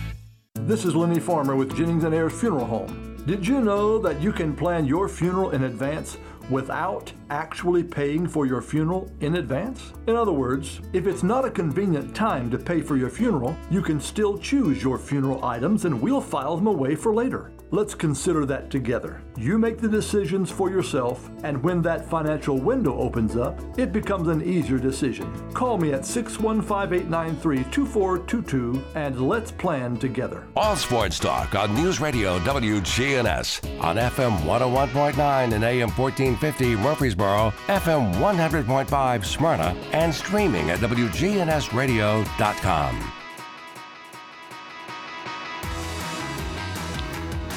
This 0.54 0.84
is 0.84 0.94
Lenny 0.94 1.18
Farmer 1.18 1.56
with 1.56 1.76
Jennings 1.76 2.04
and 2.04 2.14
Ayers 2.14 2.38
Funeral 2.38 2.66
Home. 2.66 3.16
Did 3.26 3.44
you 3.44 3.60
know 3.60 3.98
that 3.98 4.20
you 4.20 4.32
can 4.32 4.54
plan 4.54 4.86
your 4.86 5.08
funeral 5.08 5.50
in 5.50 5.64
advance 5.64 6.18
without 6.50 7.12
actually 7.30 7.82
paying 7.82 8.26
for 8.26 8.46
your 8.46 8.60
funeral 8.60 9.10
in 9.20 9.36
advance? 9.36 9.92
In 10.06 10.16
other 10.16 10.32
words, 10.32 10.80
if 10.92 11.06
it's 11.06 11.22
not 11.22 11.44
a 11.44 11.50
convenient 11.50 12.14
time 12.14 12.50
to 12.50 12.58
pay 12.58 12.80
for 12.80 12.96
your 12.96 13.10
funeral, 13.10 13.56
you 13.70 13.82
can 13.82 14.00
still 14.00 14.36
choose 14.38 14.82
your 14.82 14.98
funeral 14.98 15.44
items 15.44 15.84
and 15.84 16.02
we'll 16.02 16.20
file 16.20 16.56
them 16.56 16.66
away 16.66 16.94
for 16.94 17.14
later. 17.14 17.50
Let's 17.72 17.94
consider 17.94 18.44
that 18.46 18.68
together. 18.68 19.22
You 19.36 19.56
make 19.56 19.78
the 19.78 19.88
decisions 19.88 20.50
for 20.50 20.70
yourself, 20.70 21.30
and 21.44 21.62
when 21.62 21.82
that 21.82 22.10
financial 22.10 22.58
window 22.58 22.98
opens 22.98 23.36
up, 23.36 23.60
it 23.78 23.92
becomes 23.92 24.26
an 24.26 24.42
easier 24.42 24.78
decision. 24.78 25.32
Call 25.52 25.78
me 25.78 25.92
at 25.92 26.04
615 26.04 26.92
893 26.92 27.62
2422 27.70 28.82
and 28.96 29.28
let's 29.28 29.52
plan 29.52 29.96
together. 29.96 30.48
All 30.56 30.74
sports 30.74 31.20
talk 31.20 31.54
on 31.54 31.72
News 31.74 32.00
Radio 32.00 32.40
WGNS 32.40 33.80
on 33.80 33.94
FM 33.96 34.36
101.9 34.40 35.52
and 35.52 35.62
AM 35.62 35.90
1450 35.90 36.74
Murfreesboro, 36.76 37.52
FM 37.68 38.12
100.5 38.14 39.24
Smyrna, 39.24 39.76
and 39.92 40.12
streaming 40.12 40.70
at 40.70 40.80
WGNSradio.com. 40.80 43.12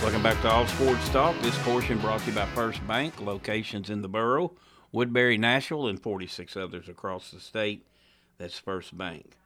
Welcome 0.04 0.22
back 0.22 0.42
to 0.42 0.52
All 0.52 0.68
Sports 0.68 1.08
Talk. 1.12 1.40
This 1.40 1.58
portion 1.60 1.98
brought 1.98 2.20
to 2.20 2.26
you 2.26 2.36
by 2.36 2.46
First 2.48 2.86
Bank, 2.86 3.22
locations 3.22 3.90
in 3.90 4.02
the 4.02 4.10
borough, 4.10 4.52
Woodbury, 4.92 5.38
Nashville, 5.38 5.88
and 5.88 5.98
46 5.98 6.58
others 6.58 6.90
across 6.90 7.32
the 7.32 7.40
state. 7.40 7.88
That's 8.38 8.60
First 8.60 8.98
Bank. 8.98 9.38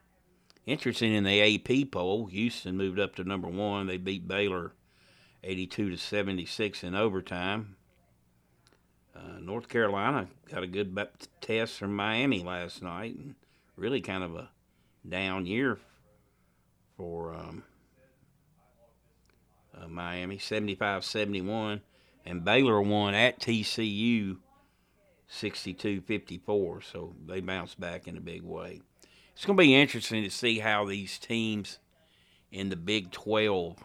Interesting 0.66 1.14
in 1.14 1.26
the 1.26 1.40
AP 1.40 1.92
poll, 1.92 2.26
Houston 2.26 2.76
moved 2.76 3.00
up 3.00 3.16
to 3.18 3.24
number 3.24 3.48
one. 3.48 3.86
They 3.86 3.98
beat 3.98 4.28
Baylor 4.28 4.72
82 5.44 5.92
to 5.92 5.98
76 5.98 6.84
in 6.84 6.96
overtime. 6.96 7.76
Uh, 9.16 9.40
North 9.40 9.70
Carolina 9.70 10.28
got 10.50 10.64
a 10.64 10.68
good 10.68 10.98
test 11.40 11.78
from 11.78 11.96
Miami 11.96 12.44
last 12.44 12.82
night, 12.82 13.16
and 13.16 13.36
really 13.76 14.02
kind 14.02 14.24
of 14.24 14.36
a 14.36 14.50
down 15.08 15.46
year 15.46 15.78
for 16.98 17.36
um, 17.36 17.64
uh, 19.82 19.88
Miami 19.88 20.38
75 20.38 21.04
71, 21.04 21.82
and 22.26 22.44
Baylor 22.44 22.82
won 22.82 23.14
at 23.14 23.40
TCU 23.40 24.38
62 25.28 26.02
54. 26.02 26.82
So 26.82 27.14
they 27.26 27.42
bounced 27.42 27.80
back 27.80 28.08
in 28.08 28.18
a 28.18 28.22
big 28.22 28.44
way. 28.44 28.82
It's 29.34 29.46
going 29.46 29.58
to 29.58 29.62
be 29.62 29.76
interesting 29.76 30.24
to 30.24 30.30
see 30.30 30.60
how 30.60 30.86
these 30.86 31.20
teams 31.20 31.80
in 32.52 32.70
the 32.70 32.76
Big 32.76 33.12
12 33.12 33.78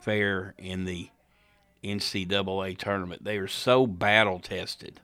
fare 0.00 0.54
in 0.58 0.84
the 0.84 1.10
NCAA 1.84 2.76
tournament. 2.76 3.22
They 3.22 3.38
are 3.38 3.46
so 3.46 3.86
battle 3.86 4.40
tested. 4.40 5.00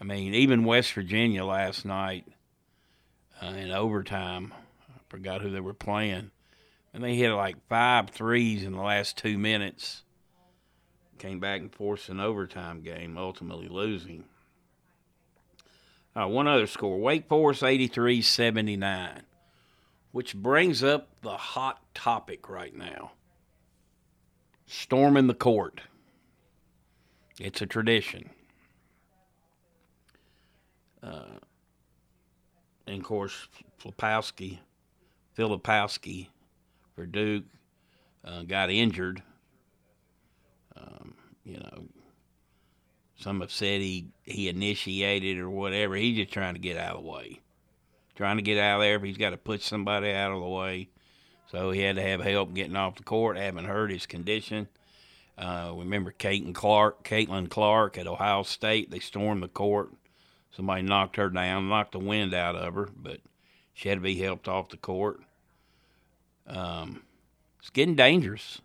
I 0.00 0.04
mean, 0.04 0.34
even 0.34 0.64
West 0.64 0.92
Virginia 0.92 1.44
last 1.44 1.84
night 1.84 2.26
uh, 3.42 3.46
in 3.46 3.70
overtime, 3.70 4.52
I 4.88 5.00
forgot 5.08 5.40
who 5.40 5.50
they 5.50 5.60
were 5.60 5.74
playing 5.74 6.30
and 6.94 7.04
they 7.04 7.14
hit 7.16 7.30
like 7.32 7.56
five 7.68 8.08
threes 8.08 8.62
in 8.62 8.72
the 8.72 8.80
last 8.80 9.18
two 9.18 9.36
minutes. 9.36 10.02
Came 11.18 11.40
back 11.40 11.60
and 11.60 11.72
forced 11.72 12.08
an 12.08 12.20
overtime 12.20 12.80
game, 12.80 13.18
ultimately 13.18 13.68
losing. 13.68 14.24
Uh, 16.16 16.28
one 16.28 16.46
other 16.46 16.66
score 16.66 16.98
Wake 16.98 17.28
Forest 17.28 17.62
83 17.62 18.22
79, 18.22 19.22
which 20.12 20.34
brings 20.34 20.82
up 20.82 21.08
the 21.20 21.36
hot 21.36 21.82
topic 21.94 22.48
right 22.48 22.74
now 22.74 23.10
storming 24.66 25.26
the 25.26 25.34
court. 25.34 25.80
It's 27.38 27.60
a 27.60 27.66
tradition. 27.66 28.30
Uh, 31.02 31.38
and 32.86 32.98
of 33.00 33.04
course, 33.04 33.48
Filipowski, 33.82 34.60
Filipowski 35.36 36.28
for 36.94 37.06
Duke. 37.06 37.44
Uh, 38.24 38.42
got 38.42 38.70
injured. 38.70 39.22
Um, 40.76 41.14
you 41.44 41.58
know, 41.58 41.84
some 43.16 43.40
have 43.40 43.52
said 43.52 43.80
he 43.80 44.06
he 44.24 44.48
initiated 44.48 45.38
or 45.38 45.50
whatever. 45.50 45.94
He's 45.94 46.16
just 46.16 46.32
trying 46.32 46.54
to 46.54 46.60
get 46.60 46.78
out 46.78 46.96
of 46.96 47.04
the 47.04 47.10
way, 47.10 47.40
trying 48.16 48.36
to 48.36 48.42
get 48.42 48.58
out 48.58 48.76
of 48.76 48.82
there. 48.82 48.96
If 48.96 49.02
he's 49.02 49.18
got 49.18 49.30
to 49.30 49.36
push 49.36 49.62
somebody 49.62 50.10
out 50.10 50.32
of 50.32 50.40
the 50.40 50.48
way, 50.48 50.88
so 51.50 51.70
he 51.70 51.80
had 51.80 51.96
to 51.96 52.02
have 52.02 52.20
help 52.20 52.54
getting 52.54 52.76
off 52.76 52.96
the 52.96 53.02
court. 53.02 53.36
Haven't 53.36 53.66
heard 53.66 53.90
his 53.90 54.06
condition. 54.06 54.68
Uh, 55.36 55.72
remember 55.74 56.12
Caitlin 56.12 56.54
Clark, 56.54 57.04
Caitlin 57.04 57.50
Clark 57.50 57.98
at 57.98 58.06
Ohio 58.06 58.42
State. 58.44 58.90
They 58.90 59.00
stormed 59.00 59.42
the 59.42 59.48
court. 59.48 59.90
Somebody 60.52 60.82
knocked 60.82 61.16
her 61.16 61.28
down, 61.28 61.68
knocked 61.68 61.92
the 61.92 61.98
wind 61.98 62.32
out 62.32 62.54
of 62.54 62.74
her, 62.74 62.88
but 62.96 63.18
she 63.72 63.88
had 63.88 63.96
to 63.96 64.02
be 64.02 64.16
helped 64.16 64.46
off 64.46 64.68
the 64.68 64.76
court. 64.76 65.20
Um, 66.46 67.02
it's 67.58 67.70
getting 67.70 67.94
dangerous. 67.94 68.60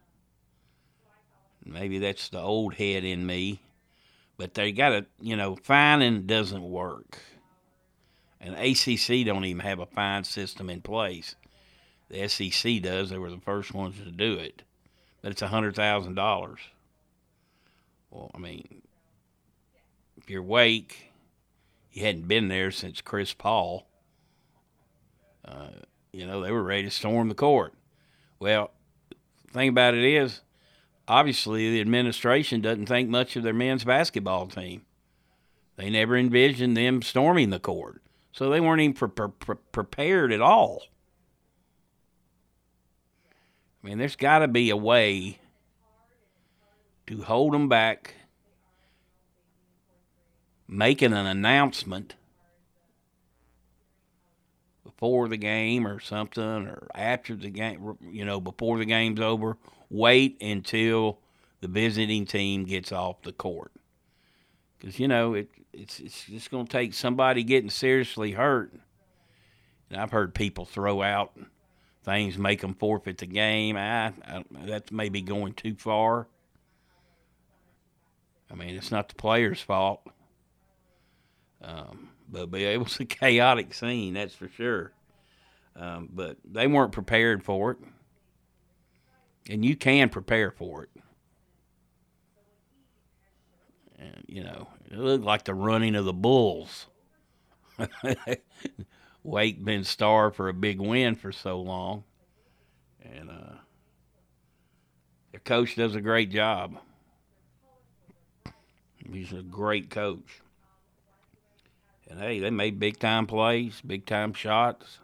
Maybe 1.66 2.00
that's 2.00 2.30
the 2.30 2.40
old 2.40 2.76
head 2.76 3.04
in 3.04 3.26
me, 3.26 3.62
but 4.38 4.54
they 4.54 4.72
got 4.72 4.90
to, 4.90 5.06
you 5.22 5.36
know, 5.36 5.56
fining 5.56 6.26
doesn't 6.26 6.64
work. 6.64 7.20
And 8.42 8.56
ACC 8.56 9.26
don't 9.26 9.46
even 9.46 9.60
have 9.60 9.80
a 9.80 9.86
fine 9.86 10.24
system 10.24 10.70
in 10.70 10.82
place. 10.82 11.36
The 12.10 12.28
SEC 12.28 12.82
does. 12.82 13.10
They 13.10 13.18
were 13.18 13.30
the 13.30 13.40
first 13.40 13.74
ones 13.74 13.98
to 13.98 14.12
do 14.12 14.34
it, 14.34 14.64
but 15.22 15.32
it's 15.32 15.42
a 15.42 15.48
hundred 15.48 15.76
thousand 15.76 16.16
dollars. 16.16 16.60
Well, 18.10 18.32
I 18.34 18.40
mean, 18.40 18.82
if 20.18 20.30
you're 20.30 20.42
Wake, 20.42 21.12
you 21.92 22.04
hadn't 22.06 22.28
been 22.28 22.48
there 22.48 22.72
since 22.72 23.02
Chris 23.02 23.34
Paul. 23.34 23.88
Uh, 25.46 25.70
you 26.12 26.26
know, 26.26 26.42
they 26.42 26.52
were 26.52 26.64
ready 26.64 26.84
to 26.84 26.92
storm 26.92 27.30
the 27.30 27.36
court. 27.36 27.74
Well, 28.40 28.72
the 29.46 29.54
thing 29.54 29.70
about 29.70 29.94
it 29.94 30.04
is, 30.04 30.42
obviously, 31.08 31.72
the 31.72 31.82
administration 31.82 32.62
doesn't 32.62 32.88
think 32.88 33.10
much 33.10 33.36
of 33.36 33.44
their 33.44 33.54
men's 33.54 33.84
basketball 33.84 34.48
team. 34.48 34.86
They 35.76 35.90
never 35.90 36.18
envisioned 36.18 36.76
them 36.76 37.02
storming 37.02 37.52
the 37.52 37.60
court. 37.60 38.02
So 38.32 38.50
they 38.50 38.60
weren't 38.60 38.82
even 38.82 38.94
pre- 38.94 39.10
pre- 39.10 39.28
pre- 39.30 39.56
prepared 39.72 40.32
at 40.32 40.42
all. 40.42 40.84
I 43.84 43.88
mean, 43.88 43.98
there's 43.98 44.16
got 44.16 44.40
to 44.40 44.48
be 44.48 44.70
a 44.70 44.78
way 44.78 45.40
to 47.08 47.24
hold 47.24 47.54
them 47.54 47.70
back, 47.70 48.16
making 50.68 51.14
an 51.14 51.26
announcement 51.26 52.16
before 55.00 55.30
the 55.30 55.38
game 55.38 55.88
or 55.88 55.98
something, 55.98 56.44
or 56.44 56.90
after 56.94 57.34
the 57.34 57.50
game, 57.50 57.98
you 58.12 58.26
know, 58.26 58.42
before 58.42 58.78
the 58.78 58.86
game's 58.86 59.22
over. 59.22 59.56
Wait 59.90 60.36
until 60.42 61.20
the 61.62 61.70
visiting 61.70 62.26
team 62.26 62.66
gets 62.66 62.92
off 62.92 63.22
the 63.22 63.32
court. 63.32 63.72
Because, 64.78 65.00
you 65.00 65.08
know, 65.08 65.36
it, 65.36 65.50
it's, 65.72 66.02
it's 66.02 66.26
just 66.26 66.52
going 66.52 66.66
to 66.66 66.72
take 66.72 66.94
somebody 66.94 67.44
getting 67.44 67.70
seriously 67.70 68.34
hurt. 68.34 68.74
And 69.90 70.02
I've 70.02 70.12
heard 70.12 70.36
people 70.36 70.66
throw 70.66 71.02
out 71.02 71.32
things, 72.04 72.38
make 72.38 72.60
them 72.60 72.74
forfeit 72.74 73.20
the 73.20 73.26
game. 73.26 73.78
I, 73.78 74.08
I, 74.08 74.44
that's 74.66 74.92
maybe 74.92 75.22
going 75.22 75.54
too 75.54 75.76
far. 75.76 76.28
I 78.52 78.56
mean, 78.56 78.76
it's 78.76 78.92
not 78.92 79.08
the 79.08 79.16
player's 79.16 79.62
fault. 79.62 80.02
Um, 81.62 82.10
but 82.32 82.54
it 82.54 82.80
was 82.80 83.00
a 83.00 83.06
chaotic 83.06 83.74
scene, 83.74 84.14
that's 84.14 84.36
for 84.36 84.48
sure. 84.50 84.92
Um, 85.76 86.10
but 86.12 86.38
they 86.44 86.68
weren't 86.68 86.92
prepared 86.92 87.44
for 87.44 87.72
it. 87.72 87.78
And 89.50 89.64
you 89.66 89.76
can 89.76 90.10
prepare 90.10 90.52
for 90.52 90.84
it. 90.84 90.90
And, 93.98 94.24
you 94.28 94.44
know, 94.44 94.68
it 94.90 94.98
looked 94.98 95.24
like 95.24 95.44
the 95.44 95.54
running 95.54 95.96
of 95.96 96.06
the 96.06 96.14
Bulls. 96.14 96.88
Wake 99.24 99.64
been 99.64 99.84
star 99.84 100.32
for 100.32 100.50
a 100.50 100.54
big 100.54 100.80
win 100.80 101.16
for 101.16 101.32
so 101.32 101.60
long. 101.60 102.04
And 103.02 103.30
uh, 103.30 103.56
coach 105.50 105.76
does 105.76 105.96
a 105.96 106.02
great 106.02 106.30
job. 106.30 106.78
He's 109.12 109.34
a 109.34 109.42
great 109.42 109.90
coach. 109.90 110.42
And 112.10 112.20
hey, 112.20 112.40
they 112.40 112.50
made 112.50 112.80
big 112.80 113.00
time 113.00 113.28
plays, 113.28 113.82
big 113.86 114.06
time 114.06 114.34
shots. 114.34 115.00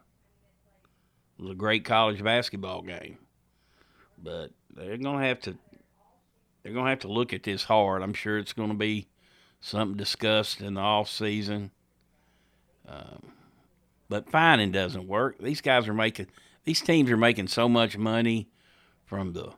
It 1.37 1.43
was 1.43 1.51
a 1.51 1.55
great 1.55 1.85
college 1.85 2.23
basketball 2.23 2.81
game. 2.81 3.19
But 4.21 4.51
they're 4.73 4.97
gonna 4.97 5.25
have 5.25 5.39
to 5.41 5.57
they're 6.63 6.73
gonna 6.73 6.89
have 6.89 6.99
to 6.99 7.07
look 7.07 7.31
at 7.31 7.43
this 7.43 7.63
hard. 7.63 8.01
I'm 8.01 8.13
sure 8.13 8.39
it's 8.39 8.53
gonna 8.53 8.73
be 8.73 9.07
something 9.61 9.97
discussed 9.97 10.61
in 10.61 10.75
the 10.75 10.81
off 10.81 11.09
season. 11.09 11.71
Um, 12.87 13.33
but 14.09 14.29
fining 14.29 14.71
doesn't 14.71 15.07
work. 15.07 15.37
These 15.39 15.61
guys 15.61 15.87
are 15.87 15.93
making 15.93 16.27
these 16.63 16.81
teams 16.81 17.11
are 17.11 17.17
making 17.17 17.47
so 17.47 17.69
much 17.69 17.97
money 17.97 18.49
from 19.05 19.33
the 19.33 19.53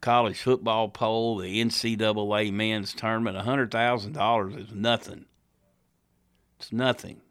college 0.00 0.40
football 0.40 0.88
poll, 0.88 1.38
the 1.38 1.60
NCAA 1.60 2.52
men's 2.52 2.94
tournament. 2.94 3.36
Hundred 3.36 3.70
thousand 3.70 4.12
dollars 4.12 4.54
is 4.54 4.72
nothing. 4.72 5.26
It's 6.60 6.72
nothing. 6.72 7.22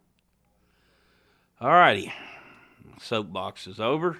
All 1.61 1.69
righty. 1.69 2.11
Soapbox 2.99 3.67
is 3.67 3.79
over. 3.79 4.17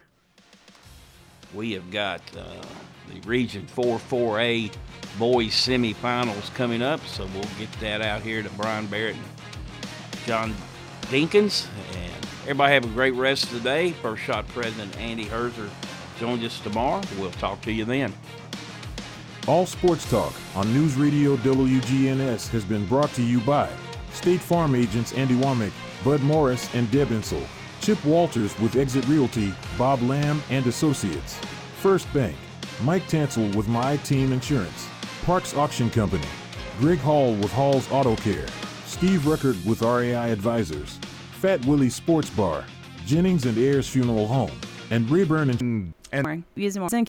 We 1.51 1.72
have 1.72 1.89
got 1.89 2.22
uh, 2.38 2.43
the 3.12 3.20
Region 3.28 3.66
4 3.66 3.97
4A 3.97 4.72
boys 5.18 5.53
semifinals 5.53 6.53
coming 6.53 6.84
up, 6.84 7.03
so 7.07 7.28
we'll 7.34 7.41
get 7.57 7.72
that 7.80 8.01
out 8.01 8.22
here 8.22 8.43
to 8.43 8.49
Brian 8.51 8.86
Barrett 8.86 9.16
and 9.16 9.26
John 10.28 10.53
Dinkins. 11.07 11.66
And 11.95 12.26
everybody 12.43 12.74
have 12.76 12.86
a 12.86 12.89
great 12.89 13.16
rest 13.16 13.45
of 13.45 13.53
the 13.53 13.62
day. 13.62 13.93
First 13.93 14.22
Shot 14.22 14.47
President 14.49 14.95
Andy 14.99 15.26
Herzer 15.26 15.72
joins 16.20 16.43
us 16.43 16.60
tomorrow. 16.60 17.01
We'll 17.18 17.32
talk 17.32 17.62
to 17.62 17.72
you 17.72 17.84
then. 17.84 18.14
All 19.47 19.66
Sports 19.66 20.07
Talk 20.12 20.36
on 20.55 20.72
News 20.72 20.97
Radio 20.97 21.36
WGNS 21.38 22.49
has 22.49 22.64
been 22.64 22.86
brought 22.86 23.12
to 23.14 23.24
you 23.24 23.39
by 23.39 23.68
State 24.14 24.41
Farm 24.41 24.76
agents 24.76 25.14
Andy 25.14 25.36
Womack, 25.36 25.72
Bud 26.03 26.22
Morris, 26.22 26.74
and 26.74 26.89
Deb 26.91 27.10
Insell. 27.10 27.45
Chip 27.82 28.03
Walters 28.03 28.57
with 28.60 28.76
Exit 28.76 29.07
Realty, 29.07 29.53
Bob 29.78 30.01
Lamb 30.01 30.41
and 30.49 30.66
Associates. 30.68 31.39
First 31.82 32.12
Bank, 32.14 32.36
Mike 32.84 33.07
Tansel 33.07 33.55
with 33.55 33.68
My 33.68 33.97
Team 33.97 34.32
Insurance. 34.34 34.88
Parks 35.24 35.55
Auction 35.55 35.89
Company, 35.89 36.28
Greg 36.80 36.99
Hall 36.99 37.34
with 37.36 37.51
Hall's 37.51 37.89
Auto 37.91 38.16
Care. 38.18 38.47
Steve 38.86 39.28
Record 39.28 39.55
with 39.66 39.82
RAI 39.82 40.32
Advisors. 40.32 40.99
Fat 41.39 41.64
Willie 41.66 41.89
Sports 41.89 42.30
Bar, 42.32 42.66
Jennings 43.05 43.45
and 43.45 43.57
Ayers 43.57 43.88
Funeral 43.88 44.28
Home, 44.28 44.51
and 44.91 45.10
Rayburn 45.10 45.49
and, 45.49 45.93
and 46.12 46.43
using 46.55 46.82
more 46.82 46.89